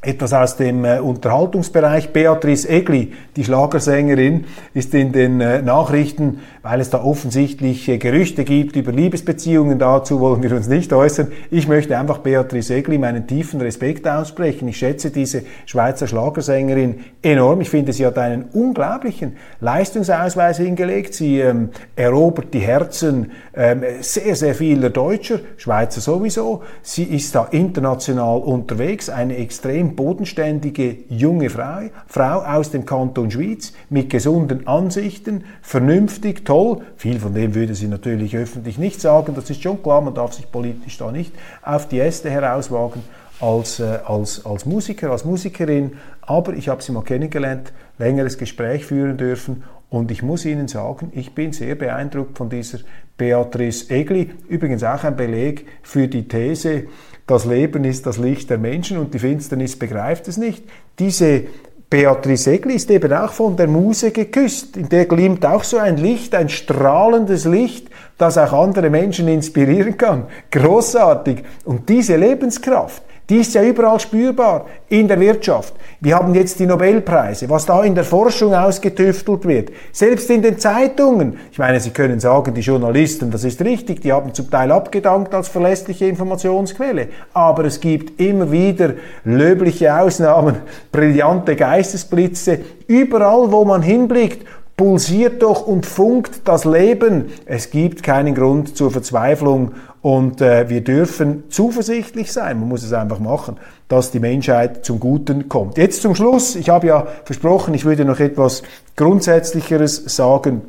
Etwas 0.00 0.32
aus 0.32 0.56
dem 0.56 0.84
äh, 0.84 1.00
Unterhaltungsbereich. 1.00 2.12
Beatrice 2.12 2.68
Egli, 2.68 3.12
die 3.34 3.44
Schlagersängerin, 3.44 4.44
ist 4.72 4.94
in 4.94 5.12
den 5.12 5.40
äh, 5.40 5.60
Nachrichten 5.60 6.38
weil 6.68 6.82
es 6.82 6.90
da 6.90 7.02
offensichtlich 7.02 7.88
äh, 7.88 7.96
Gerüchte 7.96 8.44
gibt 8.44 8.76
über 8.76 8.92
Liebesbeziehungen. 8.92 9.78
Dazu 9.78 10.20
wollen 10.20 10.42
wir 10.42 10.52
uns 10.52 10.68
nicht 10.68 10.92
äußern. 10.92 11.28
Ich 11.50 11.66
möchte 11.66 11.96
einfach 11.96 12.18
Beatrice 12.18 12.74
Egli 12.74 12.98
meinen 12.98 13.26
tiefen 13.26 13.62
Respekt 13.62 14.06
aussprechen. 14.06 14.68
Ich 14.68 14.76
schätze 14.76 15.10
diese 15.10 15.44
Schweizer 15.64 16.06
Schlagersängerin 16.06 17.00
enorm. 17.22 17.62
Ich 17.62 17.70
finde, 17.70 17.94
sie 17.94 18.04
hat 18.04 18.18
einen 18.18 18.50
unglaublichen 18.52 19.38
Leistungsausweis 19.60 20.58
hingelegt. 20.58 21.14
Sie 21.14 21.40
ähm, 21.40 21.70
erobert 21.96 22.52
die 22.52 22.60
Herzen 22.60 23.32
ähm, 23.54 23.82
sehr, 24.02 24.36
sehr 24.36 24.54
vieler 24.54 24.90
Deutscher, 24.90 25.40
Schweizer 25.56 26.02
sowieso. 26.02 26.62
Sie 26.82 27.04
ist 27.04 27.34
da 27.34 27.48
international 27.50 28.40
unterwegs, 28.40 29.08
eine 29.08 29.38
extrem 29.38 29.87
bodenständige 29.96 30.98
junge 31.08 31.50
Frau, 31.50 31.88
Frau 32.06 32.42
aus 32.42 32.70
dem 32.70 32.84
Kanton 32.84 33.30
Schwyz 33.30 33.72
mit 33.88 34.10
gesunden 34.10 34.66
Ansichten, 34.66 35.44
vernünftig, 35.62 36.44
toll 36.44 36.58
toll. 36.58 36.84
Viel 36.96 37.18
von 37.20 37.34
dem 37.34 37.54
würde 37.54 37.74
sie 37.74 37.88
natürlich 37.88 38.36
öffentlich 38.36 38.78
nicht 38.78 39.00
sagen, 39.00 39.34
das 39.34 39.50
ist 39.50 39.62
schon 39.62 39.82
klar, 39.82 40.00
man 40.00 40.14
darf 40.14 40.32
sich 40.32 40.50
politisch 40.50 40.98
da 40.98 41.10
nicht 41.12 41.32
auf 41.62 41.88
die 41.88 42.00
Äste 42.00 42.30
herauswagen 42.30 43.02
als, 43.40 43.80
äh, 43.80 43.98
als, 44.04 44.44
als 44.44 44.66
Musiker, 44.66 45.10
als 45.10 45.24
Musikerin, 45.24 45.92
aber 46.22 46.54
ich 46.54 46.68
habe 46.68 46.82
sie 46.82 46.92
mal 46.92 47.04
kennengelernt, 47.04 47.72
längeres 47.98 48.38
Gespräch 48.38 48.84
führen 48.84 49.16
dürfen 49.16 49.62
Und 49.90 50.10
ich 50.10 50.22
muss 50.22 50.44
Ihnen 50.44 50.68
sagen, 50.68 51.12
ich 51.14 51.34
bin 51.34 51.52
sehr 51.52 51.74
beeindruckt 51.74 52.36
von 52.36 52.50
dieser 52.50 52.80
Beatrice 53.16 53.88
Egli. 53.88 54.30
Übrigens 54.46 54.84
auch 54.84 55.02
ein 55.02 55.16
Beleg 55.16 55.66
für 55.82 56.08
die 56.08 56.28
These, 56.28 56.84
das 57.28 57.44
Leben 57.44 57.84
ist 57.84 58.06
das 58.06 58.16
Licht 58.16 58.50
der 58.50 58.58
Menschen 58.58 58.98
und 58.98 59.12
die 59.14 59.18
Finsternis 59.18 59.78
begreift 59.78 60.26
es 60.28 60.38
nicht. 60.38 60.64
Diese 60.98 61.44
Beatrice 61.90 62.52
Egli 62.52 62.74
ist 62.74 62.90
eben 62.90 63.12
auch 63.12 63.32
von 63.32 63.56
der 63.56 63.66
Muse 63.66 64.10
geküsst. 64.10 64.76
In 64.76 64.88
der 64.88 65.04
glimmt 65.04 65.44
auch 65.44 65.62
so 65.62 65.76
ein 65.76 65.98
Licht, 65.98 66.34
ein 66.34 66.48
strahlendes 66.48 67.44
Licht, 67.44 67.88
das 68.16 68.38
auch 68.38 68.52
andere 68.52 68.88
Menschen 68.88 69.28
inspirieren 69.28 69.96
kann. 69.96 70.24
Großartig. 70.50 71.44
Und 71.64 71.88
diese 71.88 72.16
Lebenskraft, 72.16 73.02
die 73.28 73.36
ist 73.36 73.54
ja 73.54 73.62
überall 73.62 74.00
spürbar 74.00 74.66
in 74.88 75.06
der 75.06 75.20
Wirtschaft. 75.20 75.74
Wir 76.00 76.16
haben 76.16 76.34
jetzt 76.34 76.58
die 76.60 76.66
Nobelpreise, 76.66 77.50
was 77.50 77.66
da 77.66 77.82
in 77.82 77.94
der 77.94 78.04
Forschung 78.04 78.54
ausgetüftelt 78.54 79.46
wird. 79.46 79.70
Selbst 79.92 80.30
in 80.30 80.40
den 80.40 80.58
Zeitungen. 80.58 81.38
Ich 81.52 81.58
meine, 81.58 81.78
Sie 81.78 81.90
können 81.90 82.20
sagen, 82.20 82.54
die 82.54 82.62
Journalisten, 82.62 83.30
das 83.30 83.44
ist 83.44 83.60
richtig, 83.62 84.00
die 84.00 84.12
haben 84.12 84.32
zum 84.32 84.50
Teil 84.50 84.72
abgedankt 84.72 85.34
als 85.34 85.48
verlässliche 85.48 86.06
Informationsquelle. 86.06 87.08
Aber 87.34 87.66
es 87.66 87.80
gibt 87.80 88.18
immer 88.18 88.50
wieder 88.50 88.94
löbliche 89.24 89.94
Ausnahmen, 89.94 90.56
brillante 90.92 91.54
Geistesblitze, 91.54 92.60
überall, 92.86 93.52
wo 93.52 93.64
man 93.66 93.82
hinblickt 93.82 94.46
pulsiert 94.78 95.42
doch 95.42 95.66
und 95.66 95.84
funkt 95.84 96.42
das 96.48 96.64
Leben. 96.64 97.26
Es 97.46 97.70
gibt 97.70 98.04
keinen 98.04 98.34
Grund 98.34 98.76
zur 98.76 98.92
Verzweiflung 98.92 99.72
und 100.02 100.40
äh, 100.40 100.70
wir 100.70 100.82
dürfen 100.82 101.42
zuversichtlich 101.50 102.32
sein. 102.32 102.60
Man 102.60 102.68
muss 102.68 102.84
es 102.84 102.92
einfach 102.92 103.18
machen, 103.18 103.56
dass 103.88 104.12
die 104.12 104.20
Menschheit 104.20 104.84
zum 104.84 105.00
Guten 105.00 105.48
kommt. 105.48 105.78
Jetzt 105.78 106.00
zum 106.00 106.14
Schluss. 106.14 106.54
Ich 106.54 106.68
habe 106.68 106.86
ja 106.86 107.08
versprochen, 107.24 107.74
ich 107.74 107.84
würde 107.84 108.04
noch 108.04 108.20
etwas 108.20 108.62
Grundsätzlicheres 108.94 109.96
sagen. 110.16 110.62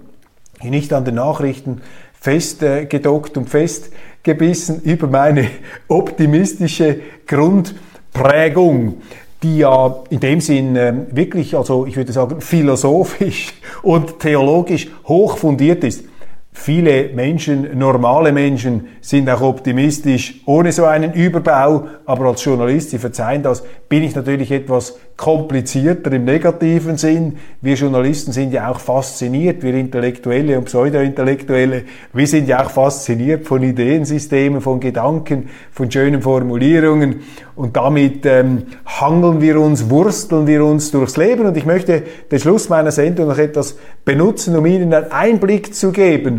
Nicht 0.64 0.92
an 0.92 1.06
den 1.06 1.16
Nachrichten 1.16 1.82
festgedockt 2.20 3.38
und 3.38 3.48
festgebissen 3.48 4.82
über 4.82 5.06
meine 5.06 5.48
optimistische 5.88 7.00
Grundprägung 7.28 8.98
die 9.44 9.60
ja 9.60 9.96
in 10.10 10.20
dem 10.20 10.42
Sinn 10.42 10.76
äh, 10.76 10.94
wirklich, 11.12 11.56
also 11.56 11.86
ich 11.86 11.96
würde 11.96 12.12
sagen, 12.12 12.42
philosophisch 12.42 13.54
und 13.82 14.20
theologisch 14.20 14.88
hoch 15.06 15.38
fundiert 15.38 15.84
ist. 15.84 16.09
Viele 16.52 17.10
Menschen, 17.14 17.78
normale 17.78 18.32
Menschen, 18.32 18.88
sind 19.02 19.30
auch 19.30 19.42
optimistisch 19.42 20.42
ohne 20.46 20.72
so 20.72 20.86
einen 20.86 21.14
Überbau, 21.14 21.86
aber 22.06 22.26
als 22.26 22.44
Journalist, 22.44 22.90
Sie 22.90 22.98
verzeihen 22.98 23.44
das, 23.44 23.64
bin 23.88 24.04
ich 24.04 24.16
natürlich 24.16 24.52
etwas 24.52 24.98
komplizierter 25.16 26.12
im 26.12 26.26
negativen 26.26 26.98
Sinn. 26.98 27.38
Wir 27.62 27.76
Journalisten 27.76 28.32
sind 28.32 28.52
ja 28.52 28.70
auch 28.70 28.80
fasziniert, 28.80 29.62
wir 29.62 29.74
Intellektuelle 29.74 30.58
und 30.58 30.66
Pseudo-Intellektuelle, 30.66 31.84
wir 32.14 32.28
sind 32.28 32.48
ja 32.48 32.66
auch 32.66 32.72
fasziniert 32.72 33.46
von 33.46 33.62
Ideensystemen, 33.62 34.62
von 34.62 34.80
Gedanken, 34.80 35.50
von 35.72 35.92
schönen 35.92 36.22
Formulierungen. 36.22 37.22
Und 37.56 37.76
damit 37.76 38.26
ähm, 38.26 38.64
hangeln 38.86 39.42
wir 39.42 39.60
uns, 39.60 39.90
wursteln 39.90 40.48
wir 40.48 40.64
uns 40.64 40.92
durchs 40.92 41.18
Leben. 41.18 41.46
Und 41.46 41.58
ich 41.58 41.66
möchte 41.66 42.04
den 42.32 42.40
Schluss 42.40 42.70
meiner 42.70 42.92
Sendung 42.92 43.28
noch 43.28 43.38
etwas 43.38 43.78
benutzen, 44.06 44.56
um 44.56 44.66
Ihnen 44.66 44.94
einen 44.94 45.12
Einblick 45.12 45.76
zu 45.76 45.92
geben 45.92 46.39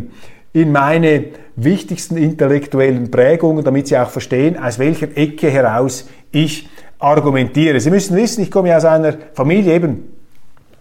in 0.52 0.72
meine 0.72 1.26
wichtigsten 1.56 2.16
intellektuellen 2.16 3.10
Prägungen, 3.10 3.64
damit 3.64 3.88
Sie 3.88 3.96
auch 3.96 4.10
verstehen, 4.10 4.58
aus 4.58 4.78
welcher 4.78 5.16
Ecke 5.16 5.50
heraus 5.50 6.08
ich 6.32 6.68
argumentiere. 6.98 7.80
Sie 7.80 7.90
müssen 7.90 8.16
wissen, 8.16 8.42
ich 8.42 8.50
komme 8.50 8.76
aus 8.76 8.84
einer 8.84 9.14
Familie 9.34 9.74
eben 9.74 10.12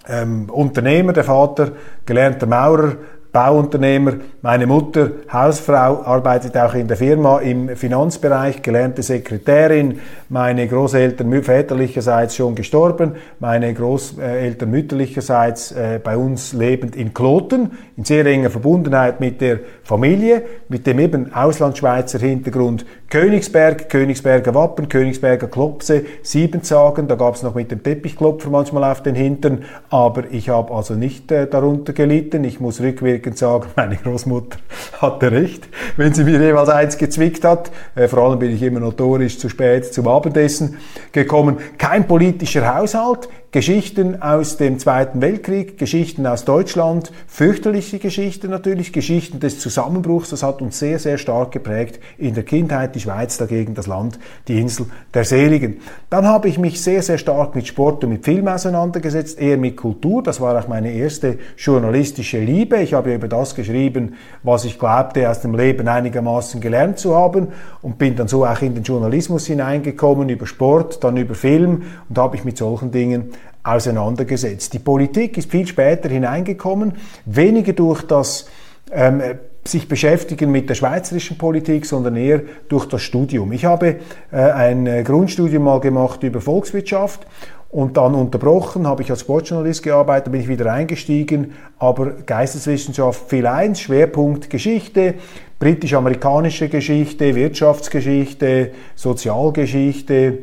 ähm, 0.08 0.50
Unternehmer, 0.50 1.14
der 1.14 1.24
Vater, 1.24 1.72
gelernter 2.06 2.48
Maurer, 2.48 2.96
Bauunternehmer. 3.32 4.14
Meine 4.42 4.66
Mutter, 4.66 5.12
Hausfrau, 5.32 6.02
arbeitet 6.02 6.58
auch 6.58 6.74
in 6.74 6.88
der 6.88 6.98
Firma 6.98 7.40
im 7.40 7.76
Finanzbereich, 7.76 8.64
gelernte 8.64 9.04
Sekretärin. 9.04 10.00
Meine 10.30 10.68
Großeltern 10.68 11.44
väterlicherseits 11.44 12.36
schon 12.36 12.56
gestorben, 12.56 13.14
meine 13.40 13.74
Großeltern 13.74 14.72
mütterlicherseits 14.72 15.72
äh, 15.72 16.00
bei 16.04 16.18
uns 16.18 16.54
lebend 16.54 16.96
in 16.96 17.14
Kloten, 17.14 17.72
in 17.98 18.04
sehr 18.04 18.26
enger 18.26 18.50
Verbundenheit 18.50 19.20
mit 19.20 19.42
der 19.42 19.60
Familie, 19.90 20.44
mit 20.68 20.86
dem 20.86 21.00
eben 21.00 21.34
Auslandschweizer 21.34 22.20
Hintergrund 22.20 22.86
Königsberg, 23.10 23.90
Königsberger 23.90 24.54
Wappen, 24.54 24.88
Königsberger 24.88 25.48
Klopse, 25.48 26.06
Siebenzagen, 26.22 27.08
da 27.08 27.16
gab 27.16 27.34
es 27.34 27.42
noch 27.42 27.56
mit 27.56 27.72
dem 27.72 27.82
Teppichklopfer 27.82 28.52
manchmal 28.52 28.84
auf 28.84 29.02
den 29.02 29.16
Hintern, 29.16 29.64
aber 29.90 30.26
ich 30.30 30.50
habe 30.50 30.76
also 30.76 30.94
nicht 30.94 31.32
äh, 31.32 31.48
darunter 31.48 31.94
gelitten. 31.94 32.44
Ich 32.44 32.60
muss 32.60 32.80
rückwirkend 32.82 33.40
sagen, 33.40 33.66
meine 33.76 33.96
Großmutter 33.96 34.60
hatte 35.02 35.32
recht, 35.32 35.68
wenn 35.98 36.14
sie 36.14 36.24
mir 36.24 36.40
jeweils 36.40 36.70
eins 36.70 37.00
gezwickt 37.00 37.44
hat. 37.44 37.72
Äh, 37.96 38.08
vor 38.08 38.20
allem 38.20 38.38
bin 38.38 38.52
ich 38.52 38.62
immer 38.62 38.82
notorisch 38.82 39.40
zu 39.40 39.50
spät 39.50 39.92
zum 39.92 40.08
Abendessen 40.08 40.78
gekommen. 41.12 41.58
Kein 41.80 42.08
politischer 42.08 42.76
Haushalt, 42.76 43.28
Geschichten 43.52 44.22
aus 44.22 44.58
dem 44.58 44.78
Zweiten 44.78 45.22
Weltkrieg, 45.22 45.80
Geschichten 45.80 46.28
aus 46.28 46.46
Deutschland, 46.46 47.12
fürchterliche 47.26 47.98
Geschichten 47.98 48.52
natürlich, 48.52 48.94
Geschichten 48.94 49.40
des 49.40 49.60
Zusammenbruchs, 49.60 50.30
das 50.30 50.44
hat 50.44 50.62
uns 50.62 50.78
sehr, 50.78 51.00
sehr 51.00 51.18
stark 51.18 51.52
geprägt 51.52 52.00
in 52.20 52.36
der 52.36 52.44
Kindheit, 52.44 52.94
die 52.94 53.00
Schweiz 53.00 53.40
dagegen 53.40 53.74
das 53.74 53.88
Land, 53.88 54.20
die 54.48 54.60
Insel 54.60 54.86
der 55.16 55.26
Seligen. 55.26 55.80
Dann 56.12 56.28
habe 56.28 56.48
ich 56.48 56.60
mich 56.60 56.80
sehr, 56.84 57.02
sehr 57.02 57.18
stark 57.18 57.56
mit 57.56 57.66
Sport 57.66 58.04
und 58.04 58.12
mit 58.12 58.24
Film 58.24 58.48
auseinandergesetzt, 58.48 59.40
eher 59.40 59.58
mit 59.58 59.78
Kultur, 59.78 60.22
das 60.22 60.40
war 60.40 60.56
auch 60.56 60.68
meine 60.68 60.92
erste 60.92 61.40
journalistische 61.58 62.38
Liebe. 62.38 62.78
Ich 62.78 62.94
habe 62.94 63.16
über 63.16 63.28
das 63.28 63.56
geschrieben, 63.56 64.14
was 64.44 64.64
ich 64.64 64.78
glaubte, 64.78 65.28
aus 65.28 65.42
dem 65.42 65.56
Leben 65.56 65.88
einigermaßen 65.88 66.62
gelernt 66.62 67.00
zu 67.00 67.16
haben 67.16 67.48
und 67.82 67.98
bin 67.98 68.16
dann 68.16 68.28
so 68.28 68.46
auch 68.46 68.62
in 68.62 68.76
den 68.76 68.84
Journalismus 68.84 69.48
hineingekommen, 69.48 70.30
über 70.30 70.46
Sport, 70.46 71.04
dann 71.04 71.18
über 71.18 71.34
Film 71.34 71.82
und 72.08 72.18
habe 72.20 72.34
mich 72.34 72.46
mit 72.46 72.56
solchen 72.56 72.92
Dingen 72.92 73.32
auseinandergesetzt. 73.64 74.74
Die 74.74 74.80
Politik 74.80 75.38
ist 75.38 75.52
viel 75.52 75.68
später 75.68 76.10
hineingekommen, 76.10 76.94
weniger 77.26 77.74
durch 77.74 78.04
das 78.04 78.48
ähm, 78.92 79.22
sich 79.66 79.88
beschäftigen 79.88 80.52
mit 80.52 80.70
der 80.70 80.76
schweizerischen 80.76 81.38
Politik, 81.38 81.86
sondern 81.86 82.16
eher 82.16 82.42
durch 82.70 82.86
das 82.86 83.02
Studium. 83.02 83.52
Ich 83.52 83.66
habe 83.66 83.98
äh, 84.32 84.36
ein 84.36 84.88
äh, 84.88 85.04
Grundstudium 85.04 85.64
mal 85.64 85.80
gemacht 85.80 86.24
über 86.24 86.42
Volkswirtschaft 86.42 87.28
und 87.70 87.98
dann 87.98 88.16
unterbrochen, 88.16 88.88
habe 88.88 89.04
ich 89.04 89.12
als 89.12 89.22
Sportjournalist 89.22 89.84
gearbeitet, 89.84 90.32
bin 90.32 90.42
ich 90.42 90.48
wieder 90.48 90.74
eingestiegen, 90.74 91.54
aber 91.78 92.12
Geisteswissenschaft 92.26 93.30
viel 93.30 93.46
eins, 93.46 93.82
Schwerpunkt 93.82 94.50
Geschichte, 94.50 95.16
britisch-amerikanische 95.60 96.68
Geschichte, 96.70 97.36
Wirtschaftsgeschichte, 97.36 98.72
Sozialgeschichte, 98.96 100.40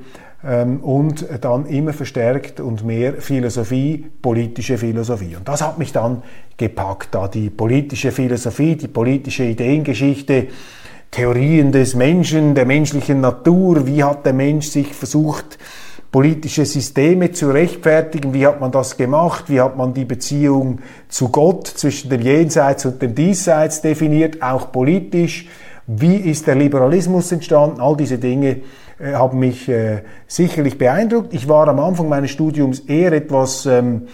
ähm, 0.46 0.80
und 0.80 1.26
dann 1.40 1.66
immer 1.66 1.92
verstärkt 1.92 2.60
und 2.60 2.84
mehr 2.84 3.14
Philosophie, 3.14 4.06
politische 4.22 4.78
Philosophie. 4.78 5.36
Und 5.36 5.48
das 5.48 5.62
hat 5.62 5.78
mich 5.78 5.92
dann 5.92 6.22
gepackt, 6.56 7.14
da 7.14 7.28
die 7.28 7.50
politische 7.50 8.12
Philosophie, 8.12 8.76
die 8.76 8.88
politische 8.88 9.44
Ideengeschichte, 9.44 10.48
Theorien 11.10 11.72
des 11.72 11.94
Menschen, 11.94 12.54
der 12.54 12.66
menschlichen 12.66 13.20
Natur, 13.20 13.86
wie 13.86 14.02
hat 14.02 14.26
der 14.26 14.32
Mensch 14.32 14.68
sich 14.68 14.92
versucht, 14.92 15.58
politische 16.10 16.64
Systeme 16.64 17.32
zu 17.32 17.50
rechtfertigen, 17.50 18.32
wie 18.32 18.46
hat 18.46 18.60
man 18.60 18.72
das 18.72 18.96
gemacht, 18.96 19.44
wie 19.48 19.60
hat 19.60 19.76
man 19.76 19.94
die 19.94 20.04
Beziehung 20.04 20.80
zu 21.08 21.28
Gott 21.28 21.66
zwischen 21.66 22.10
dem 22.10 22.22
Jenseits 22.22 22.86
und 22.86 23.02
dem 23.02 23.14
Diesseits 23.14 23.82
definiert, 23.82 24.42
auch 24.42 24.72
politisch, 24.72 25.46
wie 25.86 26.16
ist 26.16 26.46
der 26.46 26.54
Liberalismus 26.54 27.30
entstanden, 27.32 27.80
all 27.80 27.96
diese 27.96 28.18
Dinge 28.18 28.62
äh, 28.98 29.12
haben 29.12 29.38
mich 29.38 29.68
äh, 29.68 30.02
sicherlich 30.26 30.78
beeindruckt. 30.78 31.34
Ich 31.34 31.48
war 31.48 31.68
am 31.68 31.80
Anfang 31.80 32.08
meines 32.08 32.30
Studiums 32.30 32.80
eher 32.80 33.12
etwas 33.12 33.66
ähm, 33.66 34.08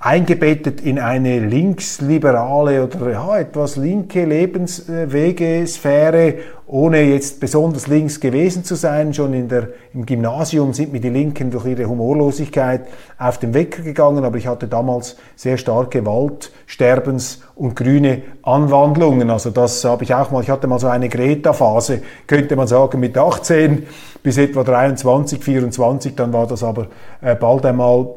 eingebettet 0.00 0.80
in 0.80 1.00
eine 1.00 1.40
linksliberale 1.40 2.84
oder 2.84 3.10
ja, 3.10 3.36
etwas 3.38 3.74
linke 3.74 4.24
Lebenswegesphäre, 4.24 6.34
ohne 6.68 7.00
jetzt 7.00 7.40
besonders 7.40 7.88
links 7.88 8.20
gewesen 8.20 8.62
zu 8.62 8.76
sein. 8.76 9.12
Schon 9.12 9.34
in 9.34 9.48
der, 9.48 9.70
im 9.92 10.06
Gymnasium 10.06 10.72
sind 10.72 10.92
mir 10.92 11.00
die 11.00 11.08
Linken 11.08 11.50
durch 11.50 11.66
ihre 11.66 11.86
Humorlosigkeit 11.86 12.82
auf 13.18 13.38
den 13.38 13.54
Wecker 13.54 13.82
gegangen, 13.82 14.24
aber 14.24 14.38
ich 14.38 14.46
hatte 14.46 14.68
damals 14.68 15.16
sehr 15.34 15.58
starke 15.58 16.06
Waldsterbens- 16.06 17.40
und 17.56 17.74
grüne 17.74 18.22
Anwandlungen. 18.42 19.30
Also 19.30 19.50
das 19.50 19.84
habe 19.84 20.04
ich 20.04 20.14
auch 20.14 20.30
mal, 20.30 20.44
ich 20.44 20.50
hatte 20.50 20.68
mal 20.68 20.78
so 20.78 20.86
eine 20.86 21.08
Greta-Phase, 21.08 22.02
könnte 22.28 22.54
man 22.54 22.68
sagen, 22.68 23.00
mit 23.00 23.18
18 23.18 23.84
bis 24.22 24.38
etwa 24.38 24.62
23, 24.62 25.42
24, 25.42 26.14
dann 26.14 26.32
war 26.32 26.46
das 26.46 26.62
aber 26.62 26.86
äh, 27.20 27.34
bald 27.34 27.66
einmal 27.66 28.14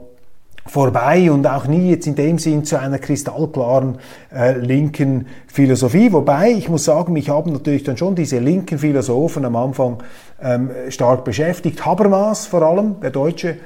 vorbei 0.66 1.32
und 1.32 1.48
auch 1.48 1.68
nie 1.68 1.90
jetzt 1.90 2.08
in 2.08 2.16
dem 2.16 2.38
Sinn 2.38 2.64
zu 2.64 2.80
einer 2.80 3.00
kristallklaren 3.00 3.98
äh, 4.34 4.58
linken 4.58 5.28
Philosophie. 5.48 6.12
Wobei, 6.14 6.52
ich 6.52 6.70
muss 6.70 6.86
sagen, 6.86 7.14
mich 7.14 7.30
haben 7.30 7.54
natürlich 7.54 7.84
dann 7.84 7.98
schon 7.98 8.16
diese 8.16 8.40
linken 8.40 8.80
Philosophen 8.80 9.46
am 9.46 9.56
Anfang 9.56 9.98
ähm, 10.42 10.72
stark 10.90 11.24
beschäftigt. 11.24 11.86
Habermas 11.86 12.46
vor 12.46 12.62
allem, 12.62 13.00
der 13.02 13.12
deutsche 13.12 13.58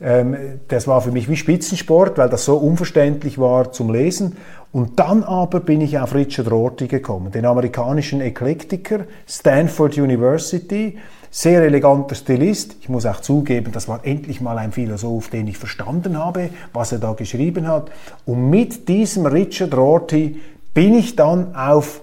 Ähm, 0.00 0.36
das 0.68 0.86
war 0.88 1.00
für 1.00 1.12
mich 1.12 1.28
wie 1.28 1.36
Spitzensport, 1.36 2.18
weil 2.18 2.28
das 2.28 2.44
so 2.44 2.56
unverständlich 2.56 3.38
war 3.38 3.72
zum 3.72 3.92
Lesen. 3.92 4.36
Und 4.72 4.98
dann 4.98 5.22
aber 5.22 5.60
bin 5.60 5.80
ich 5.80 5.98
auf 5.98 6.14
Richard 6.14 6.50
Rorty 6.50 6.88
gekommen, 6.88 7.30
den 7.30 7.46
amerikanischen 7.46 8.20
Eklektiker, 8.20 9.04
Stanford 9.26 9.96
University, 9.96 10.98
sehr 11.36 11.62
eleganter 11.62 12.14
Stilist. 12.14 12.76
Ich 12.80 12.88
muss 12.88 13.04
auch 13.06 13.20
zugeben, 13.20 13.72
das 13.72 13.88
war 13.88 14.04
endlich 14.04 14.40
mal 14.40 14.56
ein 14.56 14.70
Philosoph, 14.70 15.30
den 15.30 15.48
ich 15.48 15.58
verstanden 15.58 16.16
habe, 16.16 16.50
was 16.72 16.92
er 16.92 17.00
da 17.00 17.12
geschrieben 17.12 17.66
hat. 17.66 17.90
Und 18.24 18.50
mit 18.50 18.88
diesem 18.88 19.26
Richard 19.26 19.76
Rorty 19.76 20.40
bin 20.74 20.94
ich 20.94 21.16
dann 21.16 21.56
auf 21.56 22.02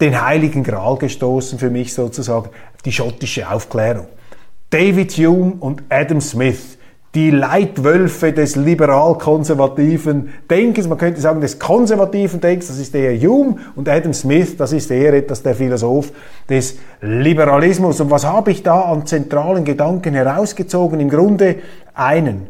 den 0.00 0.24
heiligen 0.24 0.62
Gral 0.62 0.96
gestoßen, 0.96 1.58
für 1.58 1.70
mich 1.70 1.92
sozusagen, 1.92 2.50
die 2.84 2.92
schottische 2.92 3.50
Aufklärung. 3.50 4.06
David 4.70 5.10
Hume 5.14 5.54
und 5.58 5.82
Adam 5.88 6.20
Smith 6.20 6.78
die 7.14 7.30
Leitwölfe 7.30 8.32
des 8.32 8.56
liberal-konservativen 8.56 10.30
Denkens, 10.50 10.88
man 10.88 10.96
könnte 10.96 11.20
sagen 11.20 11.42
des 11.42 11.58
konservativen 11.58 12.40
Denkens, 12.40 12.68
das 12.68 12.78
ist 12.78 12.94
der 12.94 13.18
Hume 13.20 13.56
und 13.76 13.88
Adam 13.88 14.14
Smith, 14.14 14.56
das 14.56 14.72
ist 14.72 14.90
eher 14.90 15.12
etwas 15.12 15.42
der 15.42 15.54
Philosoph 15.54 16.10
des 16.48 16.78
Liberalismus. 17.02 18.00
Und 18.00 18.10
was 18.10 18.24
habe 18.24 18.50
ich 18.50 18.62
da 18.62 18.80
an 18.82 19.04
zentralen 19.04 19.64
Gedanken 19.64 20.14
herausgezogen? 20.14 21.00
Im 21.00 21.10
Grunde 21.10 21.56
einen, 21.92 22.46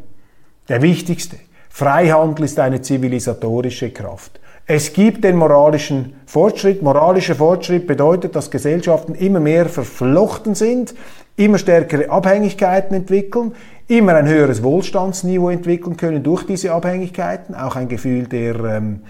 der 0.68 0.80
wichtigste. 0.80 1.36
Freihandel 1.68 2.44
ist 2.44 2.60
eine 2.60 2.82
zivilisatorische 2.82 3.90
Kraft. 3.90 4.38
Es 4.66 4.92
gibt 4.92 5.24
den 5.24 5.36
moralischen 5.36 6.14
Fortschritt. 6.24 6.82
Moralischer 6.82 7.34
Fortschritt 7.34 7.88
bedeutet, 7.88 8.36
dass 8.36 8.50
Gesellschaften 8.50 9.14
immer 9.16 9.40
mehr 9.40 9.66
verflochten 9.66 10.54
sind, 10.54 10.94
immer 11.36 11.58
stärkere 11.58 12.10
Abhängigkeiten 12.10 12.94
entwickeln, 12.94 13.52
immer 13.88 14.14
ein 14.14 14.28
höheres 14.28 14.62
Wohlstandsniveau 14.62 15.50
entwickeln 15.50 15.96
können 15.96 16.22
durch 16.22 16.44
diese 16.44 16.72
Abhängigkeiten, 16.72 17.54
auch 17.54 17.76
ein 17.76 17.88
Gefühl 17.88 18.26
der, 18.26 18.56
ähm, 18.64 19.00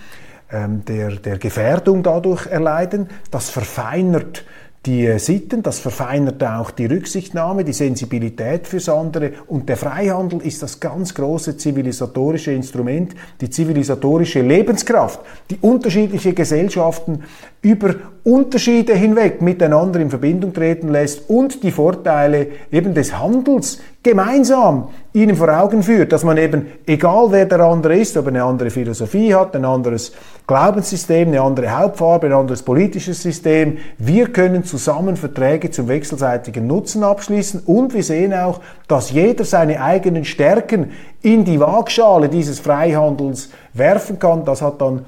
ähm 0.51 0.85
der, 0.85 1.17
der 1.17 1.39
Gefährdung 1.39 2.03
dadurch 2.03 2.47
erleiden. 2.47 3.09
Das 3.31 3.51
verfeinert 3.51 4.45
die 4.87 5.07
äh, 5.07 5.19
Sitten, 5.19 5.63
das 5.63 5.79
verfeinert 5.79 6.43
auch 6.43 6.73
die 6.73 6.87
Rücksichtnahme, 6.87 7.65
die 7.65 7.73
Sensibilität 7.73 8.67
fürs 8.67 8.89
andere. 8.89 9.33
Und 9.47 9.69
der 9.69 9.77
Freihandel 9.77 10.41
ist 10.43 10.63
das 10.63 10.81
ganz 10.81 11.15
große 11.15 11.57
zivilisatorische 11.57 12.53
Instrument, 12.53 13.15
die 13.41 13.49
zivilisatorische 13.49 14.41
Lebenskraft, 14.41 15.21
die 15.51 15.59
unterschiedliche 15.61 16.33
Gesellschaften 16.33 17.23
über 17.63 17.95
Unterschiede 18.25 18.95
hinweg 18.95 19.41
miteinander 19.41 20.01
in 20.01 20.11
Verbindung 20.11 20.53
treten 20.53 20.89
lässt 20.89 21.29
und 21.31 21.63
die 21.63 21.71
Vorteile 21.71 22.49
eben 22.73 22.95
des 22.95 23.17
Handels 23.19 23.81
gemeinsam 24.03 24.89
ihnen 25.15 25.37
vor 25.37 25.51
Augen 25.51 25.83
führt, 25.83 26.13
dass 26.13 26.25
man 26.25 26.39
eben, 26.39 26.67
egal 26.87 27.27
wer 27.31 27.45
der 27.45 27.61
andere 27.61 27.97
ist, 27.97 28.17
ob 28.17 28.27
er 28.27 28.29
eine 28.31 28.45
andere 28.45 28.71
Philosophie 28.71 29.35
hat, 29.35 29.55
ein 29.55 29.65
anderes 29.65 30.13
Glaubenssystem, 30.47 31.29
eine 31.29 31.43
andere 31.43 31.79
Hauptfarbe, 31.79 32.27
ein 32.27 32.33
anderes 32.33 32.63
politisches 32.63 33.23
System, 33.23 33.79
wir 33.99 34.33
können 34.33 34.65
zusammen 34.65 35.17
Verträge 35.17 35.71
zum 35.71 35.89
wechselseitigen 35.89 36.67
Nutzen 36.67 37.05
abschließen 37.05 37.61
und 37.67 37.93
wir 37.93 38.03
sehen 38.03 38.33
auch, 38.33 38.61
dass 38.89 39.11
jeder 39.11 39.45
seine 39.45 39.83
eigenen 39.83 40.25
Stärken 40.25 40.93
in 41.21 41.45
die 41.45 41.61
Waagschale 41.61 42.31
dieses 42.31 42.59
Freihandels 42.61 43.51
werfen 43.75 44.19
kann. 44.19 44.47
Das 44.47 44.63
hat 44.63 44.81
dann 44.81 45.05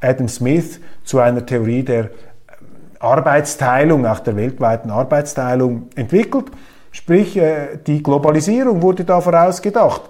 Adam 0.00 0.28
Smith 0.28 0.78
zu 1.04 1.20
einer 1.20 1.44
Theorie 1.44 1.82
der 1.82 2.10
Arbeitsteilung, 3.00 4.06
auch 4.06 4.20
der 4.20 4.36
weltweiten 4.36 4.90
Arbeitsteilung 4.90 5.88
entwickelt. 5.94 6.46
Sprich, 6.90 7.36
äh, 7.36 7.78
die 7.86 8.02
Globalisierung 8.02 8.82
wurde 8.82 9.04
da 9.04 9.20
vorausgedacht. 9.20 10.02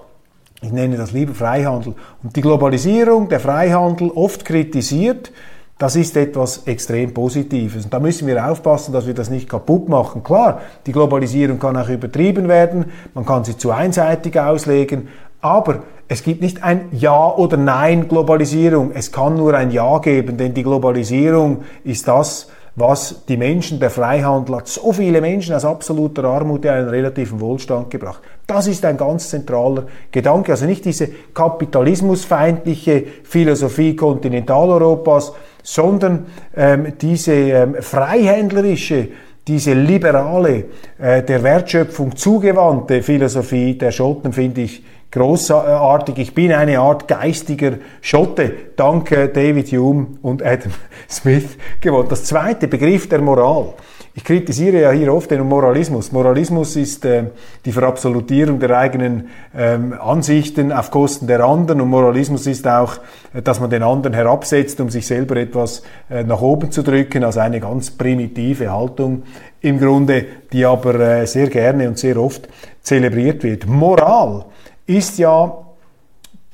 Ich 0.61 0.73
nenne 0.73 0.97
das 0.97 1.13
lieber 1.13 1.35
Freihandel. 1.35 1.95
Und 2.23 2.35
die 2.35 2.41
Globalisierung, 2.41 3.29
der 3.29 3.41
Freihandel, 3.41 4.11
oft 4.11 4.45
kritisiert, 4.45 5.31
das 5.79 5.95
ist 5.95 6.17
etwas 6.17 6.67
extrem 6.67 7.15
Positives. 7.15 7.85
Und 7.85 7.95
da 7.95 8.01
müssen 8.01 8.27
wir 8.27 8.51
aufpassen, 8.51 8.93
dass 8.93 9.07
wir 9.07 9.15
das 9.15 9.31
nicht 9.31 9.49
kaputt 9.49 9.89
machen. 9.89 10.25
Klar, 10.25 10.61
die 10.87 10.93
Globalisierung 10.93 11.61
kann 11.61 11.77
auch 11.77 11.89
übertrieben 11.89 12.49
werden, 12.49 12.87
man 13.15 13.25
kann 13.25 13.45
sie 13.45 13.57
zu 13.57 13.71
einseitig 13.71 14.39
auslegen, 14.41 15.09
aber 15.41 15.85
es 16.09 16.25
gibt 16.25 16.43
nicht 16.43 16.65
ein 16.65 16.89
Ja 16.91 17.33
oder 17.33 17.57
Nein 17.57 18.09
Globalisierung. 18.09 18.91
Es 18.93 19.13
kann 19.13 19.37
nur 19.37 19.55
ein 19.55 19.71
Ja 19.71 19.99
geben, 19.99 20.37
denn 20.37 20.55
die 20.55 20.65
Globalisierung 20.65 21.63
ist 21.85 22.09
das, 22.09 22.49
was 22.79 23.25
die 23.27 23.37
Menschen, 23.37 23.81
der 23.81 23.91
Freihandel 23.91 24.57
hat 24.57 24.69
so 24.69 24.93
viele 24.93 25.21
Menschen 25.21 25.55
aus 25.55 25.65
absoluter 25.65 26.25
Armut 26.25 26.65
in 26.65 26.71
einen 26.71 26.89
relativen 26.89 27.41
Wohlstand 27.41 27.91
gebracht. 27.91 28.21
Das 28.47 28.67
ist 28.67 28.85
ein 28.85 28.97
ganz 28.97 29.31
zentraler 29.31 29.87
Gedanke. 30.11 30.53
Also 30.53 30.67
nicht 30.67 30.85
diese 30.85 31.09
kapitalismusfeindliche 31.35 33.05
Philosophie 33.25 33.97
Kontinentaleuropas, 33.97 35.33
sondern 35.63 36.27
ähm, 36.57 36.93
diese 37.01 37.33
ähm, 37.33 37.75
freihändlerische, 37.81 39.09
diese 39.47 39.73
liberale, 39.73 40.65
äh, 40.99 41.23
der 41.23 41.43
Wertschöpfung 41.43 42.17
zugewandte 42.17 43.03
Philosophie 43.03 43.77
der 43.77 43.91
Schotten 43.91 44.33
finde 44.33 44.63
ich 44.63 44.83
großartig. 45.11 46.19
Ich 46.19 46.35
bin 46.35 46.53
eine 46.53 46.81
Art 46.81 47.09
geistiger 47.09 47.75
Schotte, 48.01 48.53
dank 48.77 49.11
David 49.11 49.73
Hume 49.73 50.07
und 50.23 50.43
Adam 50.43 50.73
Smith 51.09 51.57
geworden. 51.81 52.09
Das 52.11 52.25
zweite 52.25 52.69
Begriff 52.69 53.09
der 53.09 53.21
Moral. 53.21 53.75
Ich 54.19 54.25
kritisiere 54.25 54.81
ja 54.81 54.91
hier 54.91 55.15
oft 55.15 55.31
den 55.31 55.47
Moralismus. 55.47 56.11
Moralismus 56.11 56.75
ist 56.75 57.05
äh, 57.05 57.27
die 57.65 57.71
Verabsolutierung 57.71 58.59
der 58.59 58.77
eigenen 58.77 59.29
ähm, 59.57 59.93
Ansichten 59.93 60.73
auf 60.73 60.91
Kosten 60.91 61.29
der 61.29 61.45
anderen 61.45 61.81
und 61.81 61.89
Moralismus 61.89 62.49
ist 62.49 62.67
auch, 62.67 62.97
äh, 63.33 63.43
dass 63.43 63.61
man 63.61 63.71
den 63.71 63.85
anderen 63.85 64.15
herabsetzt, 64.15 64.81
um 64.81 64.91
sich 64.91 65.07
selber 65.07 65.37
etwas 65.37 65.85
äh, 66.11 66.25
nach 66.25 66.41
oben 66.41 66.73
zu 66.73 66.83
drücken, 66.83 67.23
also 67.23 67.39
eine 67.39 67.61
ganz 67.61 67.93
primitive 67.93 68.73
Haltung 68.73 69.23
im 69.61 69.79
Grunde, 69.79 70.25
die 70.53 70.65
aber 70.65 70.99
äh, 70.99 71.25
sehr 71.25 71.47
gerne 71.47 71.87
und 71.87 71.97
sehr 71.97 72.17
oft 72.17 72.49
zelebriert 72.83 73.45
wird. 73.45 73.69
Moral 73.69 74.47
ist 74.89 75.19
ja 75.19 75.65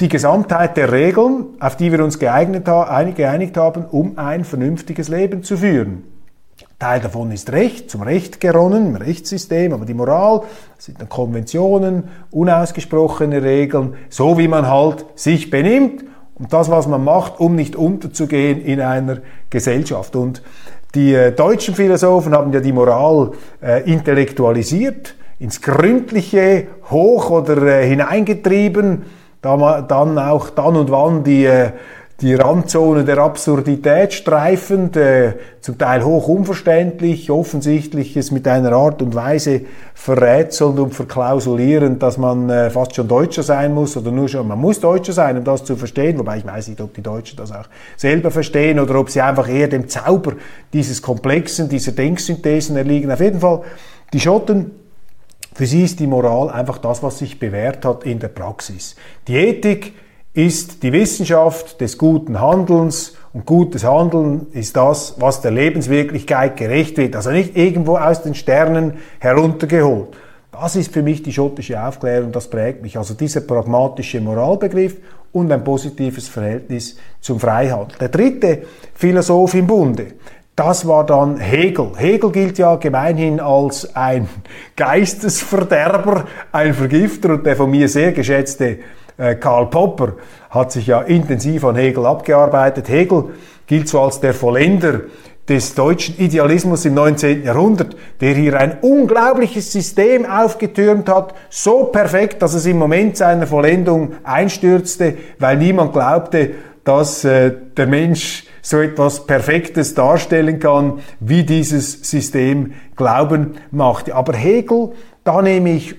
die 0.00 0.08
Gesamtheit 0.08 0.76
der 0.76 0.92
Regeln, 0.92 1.46
auf 1.60 1.76
die 1.76 1.92
wir 1.92 2.04
uns 2.04 2.18
geeignet, 2.18 2.64
geeinigt 2.64 3.56
haben, 3.56 3.84
um 3.86 4.18
ein 4.18 4.44
vernünftiges 4.44 5.08
Leben 5.08 5.42
zu 5.42 5.56
führen. 5.56 6.02
Teil 6.78 7.00
davon 7.00 7.30
ist 7.30 7.52
Recht, 7.52 7.90
zum 7.90 8.02
Recht 8.02 8.40
geronnen, 8.40 8.88
im 8.88 8.96
Rechtssystem, 8.96 9.72
aber 9.72 9.86
die 9.86 9.94
Moral, 9.94 10.42
sind 10.76 11.00
dann 11.00 11.08
Konventionen, 11.08 12.04
unausgesprochene 12.32 13.42
Regeln, 13.42 13.94
so 14.10 14.36
wie 14.36 14.48
man 14.48 14.66
halt 14.66 15.06
sich 15.14 15.50
benimmt 15.50 16.04
und 16.34 16.52
das, 16.52 16.70
was 16.70 16.88
man 16.88 17.04
macht, 17.04 17.38
um 17.38 17.54
nicht 17.54 17.76
unterzugehen 17.76 18.60
in 18.60 18.80
einer 18.80 19.18
Gesellschaft. 19.48 20.16
Und 20.16 20.42
die 20.94 21.14
äh, 21.14 21.32
deutschen 21.32 21.74
Philosophen 21.74 22.34
haben 22.34 22.52
ja 22.52 22.60
die 22.60 22.72
Moral 22.72 23.32
äh, 23.62 23.88
intellektualisiert, 23.90 25.14
ins 25.38 25.60
Gründliche 25.60 26.66
hoch 26.90 27.30
oder 27.30 27.62
äh, 27.62 27.86
hineingetrieben, 27.88 29.02
da, 29.42 29.82
dann 29.82 30.18
auch 30.18 30.50
dann 30.50 30.76
und 30.76 30.90
wann 30.90 31.24
die, 31.24 31.44
äh, 31.44 31.70
die 32.20 32.34
Randzone 32.34 33.04
der 33.04 33.18
Absurdität 33.18 34.12
streifend, 34.12 34.96
äh, 34.96 35.34
zum 35.60 35.76
Teil 35.76 36.04
hoch 36.04 36.28
unverständlich, 36.28 37.30
offensichtliches 37.30 38.30
mit 38.30 38.46
einer 38.46 38.72
Art 38.72 39.02
und 39.02 39.14
Weise 39.14 39.62
verrätselnd 39.94 40.78
und 40.78 40.94
verklausulierend, 40.94 42.02
dass 42.02 42.16
man 42.16 42.48
äh, 42.48 42.70
fast 42.70 42.94
schon 42.94 43.08
Deutscher 43.08 43.42
sein 43.42 43.74
muss 43.74 43.96
oder 43.96 44.12
nur 44.12 44.28
schon, 44.28 44.46
man 44.46 44.60
muss 44.60 44.78
Deutscher 44.78 45.12
sein, 45.12 45.36
um 45.36 45.44
das 45.44 45.64
zu 45.64 45.74
verstehen, 45.74 46.18
wobei 46.18 46.38
ich 46.38 46.46
weiß 46.46 46.68
nicht, 46.68 46.80
ob 46.80 46.94
die 46.94 47.02
Deutschen 47.02 47.36
das 47.36 47.50
auch 47.50 47.66
selber 47.96 48.30
verstehen 48.30 48.78
oder 48.78 48.94
ob 49.00 49.10
sie 49.10 49.20
einfach 49.20 49.48
eher 49.48 49.66
dem 49.66 49.88
Zauber 49.88 50.34
dieses 50.72 51.02
Komplexen, 51.02 51.68
dieser 51.68 51.92
Denksynthesen 51.92 52.76
erliegen. 52.76 53.10
Auf 53.10 53.20
jeden 53.20 53.40
Fall, 53.40 53.62
die 54.12 54.20
Schotten 54.20 54.70
für 55.54 55.66
sie 55.66 55.84
ist 55.84 56.00
die 56.00 56.08
Moral 56.08 56.50
einfach 56.50 56.78
das, 56.78 57.02
was 57.02 57.18
sich 57.18 57.38
bewährt 57.38 57.84
hat 57.84 58.04
in 58.04 58.18
der 58.18 58.28
Praxis. 58.28 58.96
Die 59.28 59.36
Ethik 59.36 59.94
ist 60.32 60.82
die 60.82 60.92
Wissenschaft 60.92 61.80
des 61.80 61.96
guten 61.96 62.40
Handelns 62.40 63.14
und 63.32 63.46
gutes 63.46 63.84
Handeln 63.84 64.48
ist 64.52 64.76
das, 64.76 65.14
was 65.18 65.40
der 65.40 65.52
Lebenswirklichkeit 65.52 66.56
gerecht 66.56 66.96
wird. 66.98 67.14
Also 67.14 67.30
nicht 67.30 67.56
irgendwo 67.56 67.96
aus 67.96 68.22
den 68.22 68.34
Sternen 68.34 68.94
heruntergeholt. 69.20 70.08
Das 70.50 70.74
ist 70.74 70.92
für 70.92 71.02
mich 71.02 71.22
die 71.22 71.32
schottische 71.32 71.80
Aufklärung, 71.80 72.32
das 72.32 72.50
prägt 72.50 72.82
mich. 72.82 72.98
Also 72.98 73.14
dieser 73.14 73.40
pragmatische 73.40 74.20
Moralbegriff 74.20 74.96
und 75.32 75.50
ein 75.52 75.62
positives 75.62 76.28
Verhältnis 76.28 76.96
zum 77.20 77.38
Freihandel. 77.38 77.96
Der 77.98 78.08
dritte 78.08 78.62
Philosoph 78.94 79.54
im 79.54 79.66
Bunde, 79.66 80.06
das 80.56 80.86
war 80.86 81.04
dann 81.04 81.38
Hegel. 81.38 81.92
Hegel 81.96 82.30
gilt 82.30 82.58
ja 82.58 82.76
gemeinhin 82.76 83.40
als 83.40 83.96
ein 83.96 84.28
Geistesverderber, 84.76 86.26
ein 86.52 86.74
Vergifter 86.74 87.30
und 87.30 87.46
der 87.46 87.56
von 87.56 87.70
mir 87.70 87.88
sehr 87.88 88.12
geschätzte 88.12 88.78
äh, 89.16 89.34
Karl 89.36 89.66
Popper 89.66 90.14
hat 90.50 90.72
sich 90.72 90.86
ja 90.86 91.02
intensiv 91.02 91.64
an 91.64 91.76
Hegel 91.76 92.06
abgearbeitet. 92.06 92.88
Hegel 92.88 93.30
gilt 93.66 93.88
so 93.88 94.00
als 94.00 94.20
der 94.20 94.34
Vollender 94.34 95.02
des 95.48 95.74
deutschen 95.74 96.16
Idealismus 96.18 96.84
im 96.84 96.94
19. 96.94 97.44
Jahrhundert, 97.44 97.96
der 98.20 98.34
hier 98.34 98.58
ein 98.58 98.78
unglaubliches 98.80 99.72
System 99.72 100.24
aufgetürmt 100.24 101.08
hat, 101.08 101.34
so 101.50 101.84
perfekt, 101.84 102.40
dass 102.40 102.54
es 102.54 102.64
im 102.66 102.78
Moment 102.78 103.16
seiner 103.16 103.46
Vollendung 103.46 104.14
einstürzte, 104.24 105.16
weil 105.38 105.58
niemand 105.58 105.92
glaubte, 105.92 106.52
dass 106.84 107.24
äh, 107.24 107.52
der 107.76 107.86
Mensch 107.86 108.44
so 108.64 108.80
etwas 108.80 109.26
Perfektes 109.26 109.94
darstellen 109.94 110.58
kann, 110.58 111.00
wie 111.20 111.44
dieses 111.44 111.92
System 112.08 112.72
Glauben 112.96 113.56
macht. 113.70 114.10
Aber 114.10 114.32
Hegel, 114.32 114.92
da 115.22 115.42
nehme 115.42 115.74
ich 115.74 115.96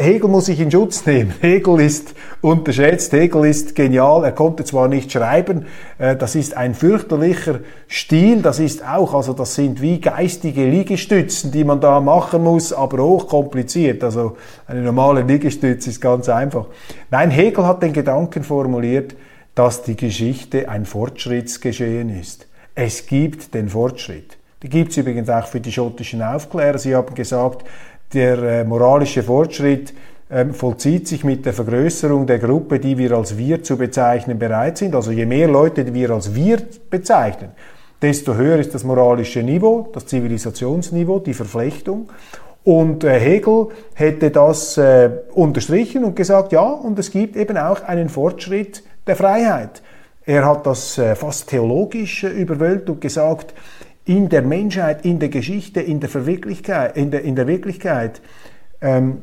Hegel 0.00 0.30
muss 0.30 0.46
sich 0.46 0.60
in 0.60 0.70
Schutz 0.70 1.04
nehmen. 1.06 1.34
Hegel 1.40 1.80
ist 1.80 2.14
unterschätzt, 2.40 3.12
Hegel 3.12 3.46
ist 3.46 3.74
genial, 3.74 4.22
er 4.24 4.30
konnte 4.30 4.62
zwar 4.62 4.86
nicht 4.86 5.10
schreiben, 5.10 5.66
äh, 5.98 6.14
das 6.14 6.36
ist 6.36 6.56
ein 6.56 6.74
fürchterlicher 6.74 7.58
Stil, 7.88 8.40
das 8.40 8.60
ist 8.60 8.86
auch, 8.86 9.12
also 9.12 9.32
das 9.32 9.56
sind 9.56 9.82
wie 9.82 10.00
geistige 10.00 10.64
Liegestützen, 10.66 11.50
die 11.50 11.64
man 11.64 11.80
da 11.80 12.00
machen 12.00 12.44
muss, 12.44 12.72
aber 12.72 13.02
hochkompliziert. 13.02 14.04
Also 14.04 14.36
eine 14.68 14.82
normale 14.82 15.22
Liegestütze 15.22 15.90
ist 15.90 16.00
ganz 16.00 16.28
einfach. 16.28 16.66
Nein, 17.10 17.32
Hegel 17.32 17.66
hat 17.66 17.82
den 17.82 17.92
Gedanken 17.92 18.44
formuliert, 18.44 19.16
dass 19.58 19.82
die 19.82 19.96
Geschichte 19.96 20.68
ein 20.68 20.84
Fortschrittsgeschehen 20.86 22.16
ist. 22.16 22.46
Es 22.76 23.08
gibt 23.08 23.54
den 23.54 23.68
Fortschritt. 23.68 24.38
Die 24.62 24.68
gibt 24.68 24.92
es 24.92 24.98
übrigens 24.98 25.28
auch 25.28 25.46
für 25.46 25.58
die 25.58 25.72
schottischen 25.72 26.22
Aufklärer. 26.22 26.78
Sie 26.78 26.94
haben 26.94 27.12
gesagt, 27.12 27.64
der 28.12 28.38
äh, 28.38 28.64
moralische 28.64 29.24
Fortschritt 29.24 29.94
ähm, 30.30 30.54
vollzieht 30.54 31.08
sich 31.08 31.24
mit 31.24 31.44
der 31.44 31.54
Vergrößerung 31.54 32.24
der 32.24 32.38
Gruppe, 32.38 32.78
die 32.78 32.96
wir 32.98 33.10
als 33.10 33.36
wir 33.36 33.60
zu 33.64 33.76
bezeichnen 33.76 34.38
bereit 34.38 34.78
sind. 34.78 34.94
Also 34.94 35.10
je 35.10 35.26
mehr 35.26 35.48
Leute 35.48 35.84
die 35.84 35.92
wir 35.92 36.10
als 36.10 36.36
wir 36.36 36.58
bezeichnen, 36.88 37.50
desto 38.00 38.36
höher 38.36 38.60
ist 38.60 38.76
das 38.76 38.84
moralische 38.84 39.42
Niveau, 39.42 39.88
das 39.92 40.06
Zivilisationsniveau, 40.06 41.18
die 41.18 41.34
Verflechtung. 41.34 42.08
Und 42.62 43.02
äh, 43.02 43.18
Hegel 43.18 43.70
hätte 43.94 44.30
das 44.30 44.78
äh, 44.78 45.10
unterstrichen 45.34 46.04
und 46.04 46.14
gesagt, 46.14 46.52
ja, 46.52 46.62
und 46.62 46.96
es 47.00 47.10
gibt 47.10 47.34
eben 47.34 47.56
auch 47.56 47.82
einen 47.82 48.08
Fortschritt 48.08 48.84
der 49.08 49.16
Freiheit. 49.16 49.82
Er 50.24 50.44
hat 50.44 50.66
das 50.66 50.98
äh, 50.98 51.16
fast 51.16 51.48
theologisch 51.48 52.24
äh, 52.24 52.28
überwölbt 52.28 52.90
und 52.90 53.00
gesagt, 53.00 53.54
in 54.04 54.28
der 54.28 54.42
Menschheit, 54.42 55.04
in 55.04 55.18
der 55.18 55.28
Geschichte, 55.28 55.80
in 55.80 56.00
der, 56.00 56.08
Verwirklichkeit, 56.08 56.96
in 56.96 57.10
der, 57.10 57.22
in 57.22 57.36
der 57.36 57.46
Wirklichkeit 57.46 58.20
ähm, 58.80 59.18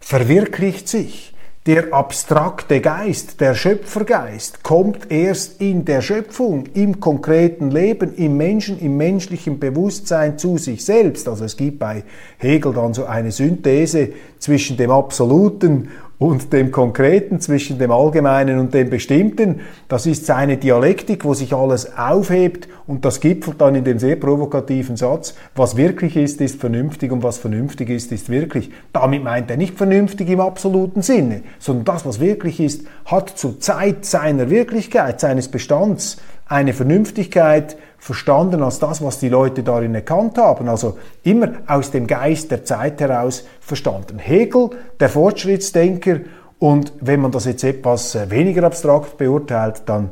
verwirklicht 0.00 0.88
sich 0.88 1.32
der 1.66 1.92
abstrakte 1.92 2.80
Geist, 2.80 3.40
der 3.40 3.54
Schöpfergeist, 3.54 4.64
kommt 4.64 5.12
erst 5.12 5.60
in 5.60 5.84
der 5.84 6.00
Schöpfung, 6.00 6.66
im 6.74 6.98
konkreten 6.98 7.70
Leben, 7.70 8.16
im 8.16 8.36
Menschen, 8.36 8.80
im 8.80 8.96
menschlichen 8.96 9.60
Bewusstsein 9.60 10.38
zu 10.38 10.58
sich 10.58 10.84
selbst. 10.84 11.28
Also 11.28 11.44
es 11.44 11.56
gibt 11.56 11.78
bei 11.78 12.02
Hegel 12.38 12.74
dann 12.74 12.94
so 12.94 13.04
eine 13.04 13.30
Synthese 13.30 14.08
zwischen 14.40 14.76
dem 14.76 14.90
Absoluten 14.90 15.90
und 16.22 16.52
dem 16.52 16.70
Konkreten, 16.70 17.40
zwischen 17.40 17.80
dem 17.80 17.90
Allgemeinen 17.90 18.60
und 18.60 18.72
dem 18.72 18.88
Bestimmten. 18.90 19.60
Das 19.88 20.06
ist 20.06 20.24
seine 20.24 20.56
Dialektik, 20.56 21.24
wo 21.24 21.34
sich 21.34 21.52
alles 21.52 21.98
aufhebt 21.98 22.68
und 22.86 23.04
das 23.04 23.18
gipfelt 23.18 23.60
dann 23.60 23.74
in 23.74 23.82
dem 23.82 23.98
sehr 23.98 24.14
provokativen 24.14 24.96
Satz, 24.96 25.34
was 25.56 25.76
wirklich 25.76 26.16
ist, 26.16 26.40
ist 26.40 26.60
vernünftig 26.60 27.10
und 27.10 27.24
was 27.24 27.38
vernünftig 27.38 27.90
ist, 27.90 28.12
ist 28.12 28.30
wirklich. 28.30 28.70
Damit 28.92 29.24
meint 29.24 29.50
er 29.50 29.56
nicht 29.56 29.76
vernünftig 29.76 30.28
im 30.28 30.38
absoluten 30.38 31.02
Sinne, 31.02 31.42
sondern 31.58 31.86
das, 31.86 32.06
was 32.06 32.20
wirklich 32.20 32.60
ist, 32.60 32.86
hat 33.04 33.30
zur 33.30 33.58
Zeit 33.58 34.04
seiner 34.04 34.48
Wirklichkeit, 34.48 35.18
seines 35.18 35.48
Bestands 35.48 36.18
eine 36.52 36.72
Vernünftigkeit 36.72 37.76
verstanden 37.98 38.62
als 38.62 38.78
das, 38.78 39.02
was 39.02 39.18
die 39.18 39.28
Leute 39.28 39.62
darin 39.62 39.94
erkannt 39.94 40.36
haben. 40.38 40.68
Also 40.68 40.98
immer 41.22 41.52
aus 41.66 41.90
dem 41.90 42.06
Geist 42.06 42.50
der 42.50 42.64
Zeit 42.64 43.00
heraus 43.00 43.44
verstanden. 43.60 44.18
Hegel, 44.18 44.70
der 45.00 45.08
Fortschrittsdenker, 45.08 46.20
und 46.58 46.92
wenn 47.00 47.20
man 47.20 47.32
das 47.32 47.44
jetzt 47.46 47.64
etwas 47.64 48.14
äh, 48.14 48.30
weniger 48.30 48.62
abstrakt 48.62 49.18
beurteilt, 49.18 49.82
dann 49.86 50.10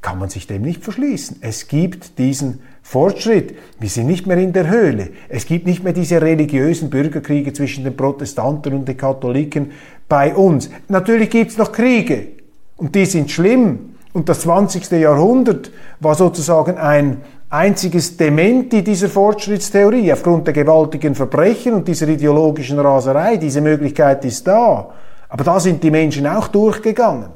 kann 0.00 0.18
man 0.18 0.28
sich 0.28 0.48
dem 0.48 0.62
nicht 0.62 0.82
verschließen. 0.82 1.36
Es 1.42 1.68
gibt 1.68 2.18
diesen 2.18 2.58
Fortschritt. 2.82 3.56
Wir 3.78 3.88
sind 3.88 4.08
nicht 4.08 4.26
mehr 4.26 4.38
in 4.38 4.52
der 4.52 4.68
Höhle. 4.68 5.10
Es 5.28 5.46
gibt 5.46 5.64
nicht 5.64 5.84
mehr 5.84 5.92
diese 5.92 6.20
religiösen 6.20 6.90
Bürgerkriege 6.90 7.52
zwischen 7.52 7.84
den 7.84 7.96
Protestanten 7.96 8.74
und 8.74 8.88
den 8.88 8.96
Katholiken 8.96 9.70
bei 10.08 10.34
uns. 10.34 10.70
Natürlich 10.88 11.30
gibt 11.30 11.52
es 11.52 11.58
noch 11.58 11.70
Kriege 11.70 12.26
und 12.76 12.96
die 12.96 13.06
sind 13.06 13.30
schlimm. 13.30 13.91
Und 14.12 14.28
das 14.28 14.40
20. 14.40 14.90
Jahrhundert 14.92 15.70
war 16.00 16.14
sozusagen 16.14 16.76
ein 16.76 17.22
einziges 17.48 18.16
Dementi 18.16 18.82
dieser 18.82 19.08
Fortschrittstheorie 19.08 20.12
aufgrund 20.12 20.46
der 20.46 20.54
gewaltigen 20.54 21.14
Verbrechen 21.14 21.74
und 21.74 21.88
dieser 21.88 22.08
ideologischen 22.08 22.78
Raserei. 22.78 23.36
Diese 23.36 23.60
Möglichkeit 23.60 24.24
ist 24.24 24.46
da. 24.46 24.90
Aber 25.28 25.44
da 25.44 25.60
sind 25.60 25.82
die 25.82 25.90
Menschen 25.90 26.26
auch 26.26 26.48
durchgegangen. 26.48 27.30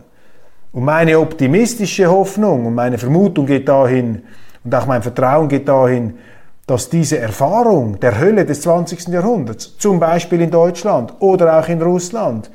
Und 0.72 0.84
meine 0.84 1.18
optimistische 1.18 2.10
Hoffnung 2.10 2.66
und 2.66 2.74
meine 2.74 2.98
Vermutung 2.98 3.46
geht 3.46 3.68
dahin, 3.68 4.22
und 4.64 4.74
auch 4.74 4.86
mein 4.86 5.02
Vertrauen 5.02 5.48
geht 5.48 5.68
dahin, 5.68 6.18
dass 6.66 6.90
diese 6.90 7.18
Erfahrung 7.18 8.00
der 8.00 8.18
Hölle 8.18 8.44
des 8.44 8.62
20. 8.62 9.08
Jahrhunderts, 9.08 9.78
zum 9.78 10.00
Beispiel 10.00 10.40
in 10.40 10.50
Deutschland 10.50 11.14
oder 11.20 11.58
auch 11.58 11.68
in 11.68 11.80
Russland, 11.80 12.50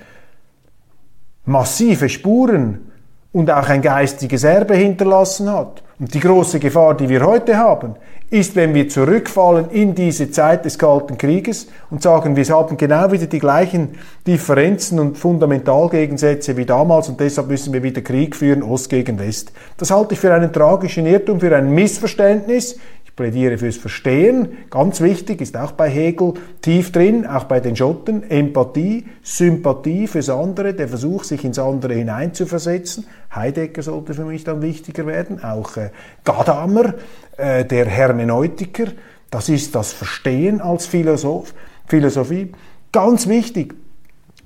massive 1.45 2.09
Spuren 2.09 2.90
und 3.33 3.49
auch 3.49 3.69
ein 3.69 3.81
geistiges 3.81 4.43
Erbe 4.43 4.75
hinterlassen 4.75 5.51
hat. 5.51 5.83
Und 5.99 6.13
die 6.13 6.19
große 6.19 6.59
Gefahr, 6.59 6.95
die 6.95 7.07
wir 7.07 7.25
heute 7.25 7.57
haben, 7.57 7.95
ist, 8.31 8.55
wenn 8.55 8.73
wir 8.73 8.87
zurückfallen 8.87 9.69
in 9.71 9.93
diese 9.93 10.31
Zeit 10.31 10.63
des 10.63 10.77
Kalten 10.77 11.17
Krieges 11.17 11.67
und 11.89 12.01
sagen, 12.01 12.35
wir 12.35 12.45
haben 12.45 12.77
genau 12.77 13.11
wieder 13.11 13.27
die 13.27 13.39
gleichen 13.39 13.99
Differenzen 14.25 14.99
und 14.99 15.17
Fundamentalgegensätze 15.17 16.55
wie 16.55 16.65
damals 16.65 17.09
und 17.09 17.19
deshalb 17.19 17.49
müssen 17.49 17.73
wir 17.73 17.83
wieder 17.83 18.01
Krieg 18.01 18.35
führen, 18.35 18.63
Ost 18.63 18.89
gegen 18.89 19.19
West. 19.19 19.51
Das 19.77 19.91
halte 19.91 20.13
ich 20.13 20.19
für 20.19 20.33
einen 20.33 20.53
tragischen 20.53 21.05
Irrtum, 21.05 21.41
für 21.41 21.55
ein 21.55 21.71
Missverständnis. 21.71 22.79
Ich 23.11 23.15
plädiere 23.17 23.57
fürs 23.57 23.75
Verstehen. 23.75 24.57
Ganz 24.69 25.01
wichtig 25.01 25.41
ist 25.41 25.57
auch 25.57 25.73
bei 25.73 25.89
Hegel 25.89 26.35
tief 26.61 26.93
drin, 26.93 27.27
auch 27.27 27.43
bei 27.43 27.59
den 27.59 27.75
Schotten, 27.75 28.23
Empathie, 28.29 29.05
Sympathie 29.21 30.07
fürs 30.07 30.29
andere, 30.29 30.73
der 30.73 30.87
Versuch, 30.87 31.25
sich 31.25 31.43
ins 31.43 31.59
andere 31.59 31.93
hineinzuversetzen. 31.93 33.05
Heidegger 33.35 33.81
sollte 33.81 34.13
für 34.13 34.23
mich 34.23 34.45
dann 34.45 34.61
wichtiger 34.61 35.05
werden, 35.07 35.43
auch 35.43 35.75
äh, 35.75 35.89
Gadamer, 36.23 36.93
äh, 37.35 37.65
der 37.65 37.85
Hermeneutiker. 37.85 38.85
Das 39.29 39.49
ist 39.49 39.75
das 39.75 39.91
Verstehen 39.91 40.61
als 40.61 40.85
Philosoph, 40.85 41.53
Philosophie. 41.87 42.53
Ganz 42.93 43.27
wichtig. 43.27 43.75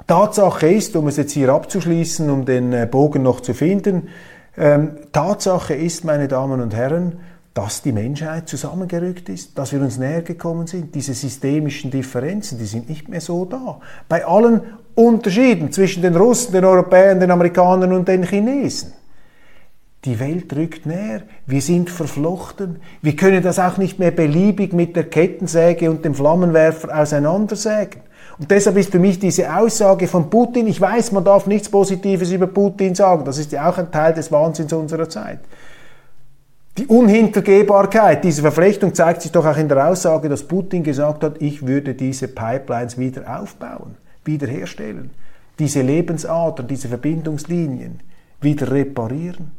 Tatsache 0.08 0.70
ist, 0.70 0.96
um 0.96 1.08
es 1.08 1.18
jetzt 1.18 1.34
hier 1.34 1.50
abzuschließen, 1.50 2.32
um 2.32 2.46
den 2.46 2.74
äh, 2.74 2.88
Bogen 2.90 3.22
noch 3.22 3.42
zu 3.42 3.54
finden, 3.54 4.08
ähm, 4.58 4.98
Tatsache 5.12 5.76
ist, 5.76 6.04
meine 6.04 6.28
Damen 6.28 6.62
und 6.62 6.74
Herren, 6.74 7.20
dass 7.56 7.82
die 7.82 7.94
Menschheit 7.94 8.50
zusammengerückt 8.50 9.30
ist, 9.30 9.58
dass 9.58 9.72
wir 9.72 9.80
uns 9.80 9.98
näher 9.98 10.22
gekommen 10.22 10.68
sind. 10.68 10.94
Diese 10.94 11.14
systemischen 11.14 11.90
Differenzen, 11.90 12.60
die 12.60 12.66
sind 12.66 12.90
nicht 12.90 13.08
mehr 13.08 13.22
so 13.22 13.46
da. 13.46 13.80
Bei 14.10 14.26
allen 14.26 14.62
Unterschieden 14.94 15.72
zwischen 15.72 16.04
den 16.04 16.18
Russen, 16.18 16.52
den 16.52 16.66
Europäern, 16.66 17.22
den 17.22 17.32
Amerikanern 17.32 17.94
und 17.94 18.10
den 18.10 18.24
Chinesen. 18.24 18.92
Die 20.04 20.20
Welt 20.20 20.54
rückt 20.54 20.86
näher, 20.86 21.24
wir 21.46 21.62
sind 21.62 21.90
verflochten, 21.90 22.82
wir 23.02 23.16
können 23.16 23.42
das 23.42 23.58
auch 23.58 23.78
nicht 23.78 24.00
mehr 24.00 24.12
beliebig 24.12 24.74
mit 24.74 24.98
der 24.98 25.06
Kettensäge 25.06 25.90
und 25.90 26.04
dem 26.04 26.14
Flammenwerfer 26.14 26.96
auseinandersägen. 27.00 28.02
Und 28.38 28.52
deshalb 28.52 28.76
ist 28.76 28.92
für 28.92 29.00
mich 29.00 29.18
diese 29.18 29.56
Aussage 29.56 30.08
von 30.08 30.30
Putin, 30.30 30.68
ich 30.68 30.82
weiß, 30.82 31.14
man 31.14 31.24
darf 31.24 31.48
nichts 31.48 31.70
Positives 31.70 32.32
über 32.32 32.48
Putin 32.48 32.96
sagen, 32.96 33.24
das 33.24 33.38
ist 33.38 33.54
ja 33.54 33.70
auch 33.70 33.78
ein 33.78 33.92
Teil 33.92 34.14
des 34.14 34.30
Wahnsinns 34.30 34.74
unserer 34.74 35.08
Zeit. 35.08 35.40
Die 36.78 36.88
Unhintergehbarkeit 36.88 38.26
dieser 38.26 38.42
Verflechtung 38.42 38.94
zeigt 38.94 39.22
sich 39.22 39.32
doch 39.32 39.46
auch 39.46 39.56
in 39.56 39.70
der 39.70 39.88
Aussage, 39.88 40.28
dass 40.28 40.44
Putin 40.44 40.84
gesagt 40.84 41.24
hat, 41.24 41.42
ich 41.42 41.66
würde 41.66 41.94
diese 41.94 42.28
Pipelines 42.28 42.98
wieder 42.98 43.40
aufbauen, 43.40 43.96
wiederherstellen, 44.26 45.12
diese 45.58 45.82
Lebensadern, 45.82 46.68
diese 46.68 46.90
Verbindungslinien 46.90 48.02
wieder 48.42 48.72
reparieren. 48.72 49.52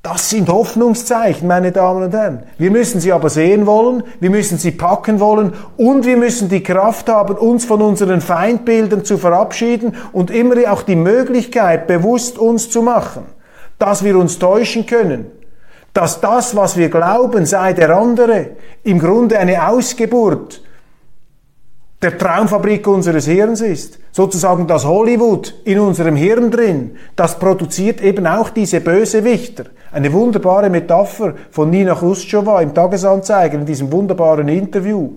Das 0.00 0.30
sind 0.30 0.48
Hoffnungszeichen, 0.48 1.48
meine 1.48 1.72
Damen 1.72 2.04
und 2.04 2.14
Herren. 2.14 2.44
Wir 2.56 2.70
müssen 2.70 3.00
sie 3.00 3.10
aber 3.10 3.30
sehen 3.30 3.66
wollen, 3.66 4.04
wir 4.20 4.30
müssen 4.30 4.58
sie 4.58 4.70
packen 4.70 5.18
wollen 5.18 5.54
und 5.76 6.06
wir 6.06 6.16
müssen 6.16 6.48
die 6.48 6.62
Kraft 6.62 7.08
haben, 7.08 7.36
uns 7.36 7.64
von 7.64 7.82
unseren 7.82 8.20
Feindbildern 8.20 9.04
zu 9.04 9.18
verabschieden 9.18 9.96
und 10.12 10.30
immer 10.30 10.72
auch 10.72 10.82
die 10.82 10.94
Möglichkeit 10.94 11.88
bewusst 11.88 12.38
uns 12.38 12.70
zu 12.70 12.82
machen, 12.82 13.24
dass 13.80 14.04
wir 14.04 14.16
uns 14.16 14.38
täuschen 14.38 14.86
können, 14.86 15.26
dass 15.98 16.20
das, 16.20 16.54
was 16.54 16.76
wir 16.76 16.90
glauben, 16.90 17.44
sei 17.44 17.72
der 17.72 17.90
andere, 17.90 18.50
im 18.84 19.00
Grunde 19.00 19.36
eine 19.36 19.66
Ausgeburt 19.68 20.62
der 22.00 22.16
Traumfabrik 22.16 22.86
unseres 22.86 23.26
Hirns 23.26 23.62
ist. 23.62 23.98
Sozusagen 24.12 24.68
das 24.68 24.84
Hollywood 24.84 25.56
in 25.64 25.80
unserem 25.80 26.14
Hirn 26.14 26.52
drin. 26.52 26.92
Das 27.16 27.40
produziert 27.40 28.00
eben 28.00 28.28
auch 28.28 28.50
diese 28.50 28.80
Bösewichter. 28.80 29.64
Eine 29.90 30.12
wunderbare 30.12 30.70
Metapher 30.70 31.34
von 31.50 31.70
Nina 31.70 31.96
Khrushcheva 31.96 32.62
im 32.62 32.72
Tagesanzeiger 32.72 33.58
in 33.58 33.66
diesem 33.66 33.90
wunderbaren 33.90 34.46
Interview. 34.46 35.16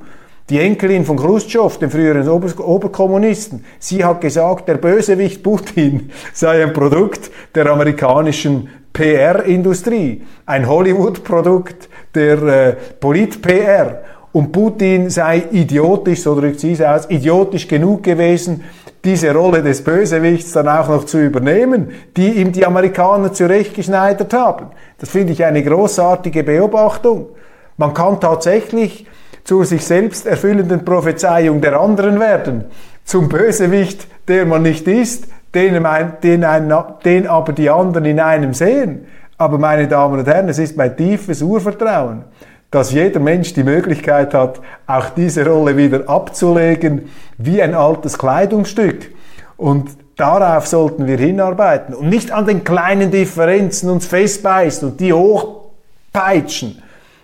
Die 0.50 0.60
Enkelin 0.60 1.06
von 1.06 1.18
Khrushchev, 1.18 1.78
dem 1.78 1.92
früheren 1.92 2.28
Ober 2.28 2.68
Oberkommunisten, 2.68 3.64
sie 3.78 4.04
hat 4.04 4.20
gesagt, 4.20 4.68
der 4.68 4.78
Bösewicht 4.78 5.44
Putin 5.44 6.10
sei 6.34 6.64
ein 6.64 6.74
Produkt 6.74 7.30
der 7.54 7.68
amerikanischen 7.68 8.68
PR-Industrie, 8.94 10.24
ein 10.46 10.68
Hollywood-Produkt 10.68 11.90
der 12.14 12.44
äh, 12.44 12.76
Polit-PR 13.00 14.02
und 14.34 14.52
Putin 14.52 15.10
sei 15.10 15.44
idiotisch, 15.52 16.22
so 16.22 16.40
drückt 16.40 16.60
sie 16.60 16.74
es 16.74 16.82
aus, 16.82 17.10
idiotisch 17.10 17.68
genug 17.68 18.04
gewesen, 18.04 18.64
diese 19.04 19.34
Rolle 19.34 19.64
des 19.64 19.84
Bösewichts 19.84 20.52
dann 20.52 20.68
auch 20.68 20.88
noch 20.88 21.06
zu 21.06 21.24
übernehmen, 21.24 21.92
die 22.16 22.34
ihm 22.34 22.52
die 22.52 22.66
Amerikaner 22.66 23.34
zurechtgeschneidert 23.34 24.34
haben. 24.34 24.68
Das 25.00 25.10
finde 25.10 25.34
ich 25.34 25.44
eine 25.44 25.64
großartige 25.64 26.44
Beobachtung. 26.44 27.30
Man 27.78 27.94
kann 27.94 28.20
tatsächlich 28.20 29.08
zur 29.44 29.66
sich 29.66 29.84
selbst 29.84 30.28
erfüllenden 30.28 30.86
Prophezeiung 30.86 31.62
der 31.62 31.80
anderen 31.80 32.20
werden, 32.20 32.66
zum 33.04 33.28
Bösewicht, 33.28 34.08
der 34.28 34.46
man 34.46 34.62
nicht 34.62 34.88
ist, 34.88 35.26
den, 35.54 35.86
den, 36.24 36.44
ein, 36.44 36.74
den 37.04 37.28
aber 37.28 37.54
die 37.54 37.70
anderen 37.70 38.06
in 38.06 38.20
einem 38.20 38.54
sehen. 38.54 39.08
Aber 39.38 39.58
meine 39.58 39.88
Damen 39.88 40.20
und 40.20 40.28
Herren, 40.28 40.50
es 40.50 40.60
ist 40.60 40.78
mein 40.78 40.96
tiefes 40.96 41.42
Urvertrauen, 41.42 42.24
dass 42.70 42.92
jeder 42.92 43.20
Mensch 43.20 43.54
die 43.54 43.64
Möglichkeit 43.64 44.34
hat, 44.34 44.62
auch 44.88 45.10
diese 45.10 45.46
Rolle 45.46 45.76
wieder 45.76 46.08
abzulegen, 46.08 47.10
wie 47.38 47.62
ein 47.62 47.74
altes 47.74 48.18
Kleidungsstück. 48.18 49.12
Und 49.58 49.90
darauf 50.16 50.68
sollten 50.68 51.08
wir 51.08 51.18
hinarbeiten 51.18 51.96
und 51.96 52.08
nicht 52.08 52.32
an 52.32 52.46
den 52.46 52.64
kleinen 52.64 53.12
Differenzen 53.12 53.90
uns 53.90 54.06
festbeißen 54.06 54.92
und 54.92 55.00
die 55.00 55.12
hochpeitschen. 55.12 56.82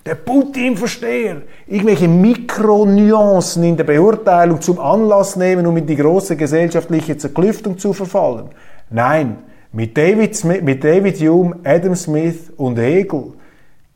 Der 0.08 0.16
Putin-Versteher, 0.16 1.42
irgendwelche 1.68 2.08
Mikronuancen 2.08 3.62
in 3.66 3.76
der 3.76 3.84
Beurteilung 3.84 4.62
zum 4.62 4.80
Anlass 4.80 5.36
nehmen, 5.36 5.68
um 5.68 5.76
in 5.76 5.86
die 5.86 5.98
große 5.98 6.38
gesellschaftliche 6.38 7.18
Zerklüftung 7.18 7.78
zu 7.78 7.92
verfallen. 7.92 8.46
Nein, 8.90 9.36
mit 9.74 9.98
David, 9.98 10.42
mit 10.64 10.82
David 10.82 11.20
Hume, 11.20 11.58
Adam 11.66 11.94
Smith 11.94 12.54
und 12.56 12.80
Hegel 12.80 13.34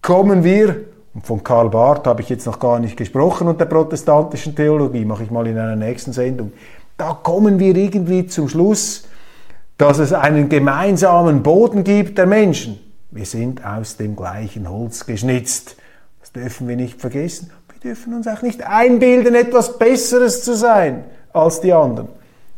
kommen 0.02 0.44
wir 0.44 0.82
und 1.14 1.26
von 1.26 1.42
Karl 1.42 1.70
Barth 1.70 2.06
habe 2.06 2.22
ich 2.24 2.28
jetzt 2.28 2.46
noch 2.46 2.60
gar 2.60 2.80
nicht 2.80 2.98
gesprochen 2.98 3.48
und 3.48 3.62
der 3.62 3.66
protestantischen 3.68 4.54
Theologie, 4.54 5.06
mache 5.06 5.24
ich 5.24 5.32
mal 5.32 5.48
in 5.48 5.58
einer 5.58 5.78
nächsten 5.78 6.12
Sendung. 6.12 6.52
Da 6.98 7.18
kommen 7.24 7.58
wir 7.58 7.74
irgendwie 7.74 8.28
zum 8.28 8.50
Schluss, 8.50 9.08
dass 9.78 9.98
es 9.98 10.12
einen 10.12 10.50
gemeinsamen 10.50 11.42
Boden 11.42 11.86
gibt 11.86 12.18
der 12.18 12.26
Menschen. 12.26 12.82
Wir 13.12 13.26
sind 13.26 13.66
aus 13.66 13.96
dem 13.96 14.18
gleichen 14.18 14.70
Holz 14.70 15.06
geschnitzt. 15.06 15.78
Dürfen 16.36 16.68
wir 16.68 16.78
nicht 16.78 17.02
vergessen. 17.02 17.52
Wir 17.74 17.92
dürfen 17.92 18.14
uns 18.14 18.28
auch 18.28 18.42
nicht 18.42 18.66
einbilden, 18.66 19.36
etwas 19.36 19.78
Besseres 19.78 20.44
zu 20.44 20.56
sein 20.56 21.04
als 21.34 21.60
die 21.60 21.74
anderen. 21.74 22.08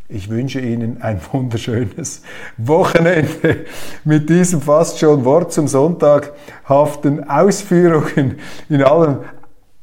Ich 0.09 0.29
wünsche 0.29 0.59
Ihnen 0.59 1.01
ein 1.01 1.19
wunderschönes 1.31 2.21
Wochenende 2.57 3.65
mit 4.03 4.29
diesem 4.29 4.61
fast 4.61 4.99
schon 4.99 5.25
Wort 5.25 5.51
zum 5.51 5.67
Sonntaghaften 5.67 7.27
Ausführungen 7.27 8.37
in 8.69 8.83
allem. 8.83 9.19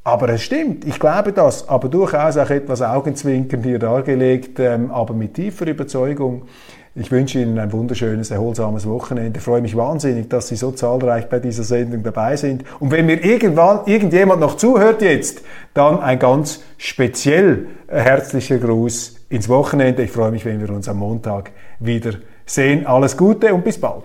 Aber 0.04 0.28
es 0.28 0.42
stimmt, 0.42 0.84
ich 0.84 0.98
glaube 0.98 1.32
das, 1.32 1.68
aber 1.68 1.88
durchaus 1.88 2.36
auch 2.36 2.50
etwas 2.50 2.80
Augenzwinkern 2.80 3.62
hier 3.62 3.78
dargelegt, 3.78 4.58
ähm, 4.60 4.90
aber 4.90 5.14
mit 5.14 5.34
tiefer 5.34 5.66
Überzeugung. 5.66 6.42
Ich 7.00 7.10
wünsche 7.10 7.38
Ihnen 7.40 7.58
ein 7.58 7.72
wunderschönes, 7.72 8.30
erholsames 8.30 8.86
Wochenende. 8.86 9.38
Ich 9.38 9.44
freue 9.44 9.62
mich 9.62 9.74
wahnsinnig, 9.74 10.28
dass 10.28 10.48
Sie 10.48 10.56
so 10.56 10.70
zahlreich 10.70 11.30
bei 11.30 11.38
dieser 11.38 11.62
Sendung 11.64 12.02
dabei 12.02 12.36
sind. 12.36 12.62
Und 12.78 12.90
wenn 12.90 13.06
mir 13.06 13.24
irgendwann 13.24 13.86
irgendjemand 13.86 14.38
noch 14.38 14.58
zuhört 14.58 15.00
jetzt, 15.00 15.40
dann 15.72 15.98
ein 16.00 16.18
ganz 16.18 16.62
speziell 16.76 17.68
herzlicher 17.88 18.58
Gruß 18.58 19.16
ins 19.30 19.48
Wochenende. 19.48 20.02
Ich 20.02 20.10
freue 20.10 20.30
mich, 20.30 20.44
wenn 20.44 20.60
wir 20.60 20.68
uns 20.68 20.90
am 20.90 20.98
Montag 20.98 21.52
wieder 21.78 22.12
sehen. 22.44 22.86
Alles 22.86 23.16
Gute 23.16 23.54
und 23.54 23.64
bis 23.64 23.80
bald. 23.80 24.04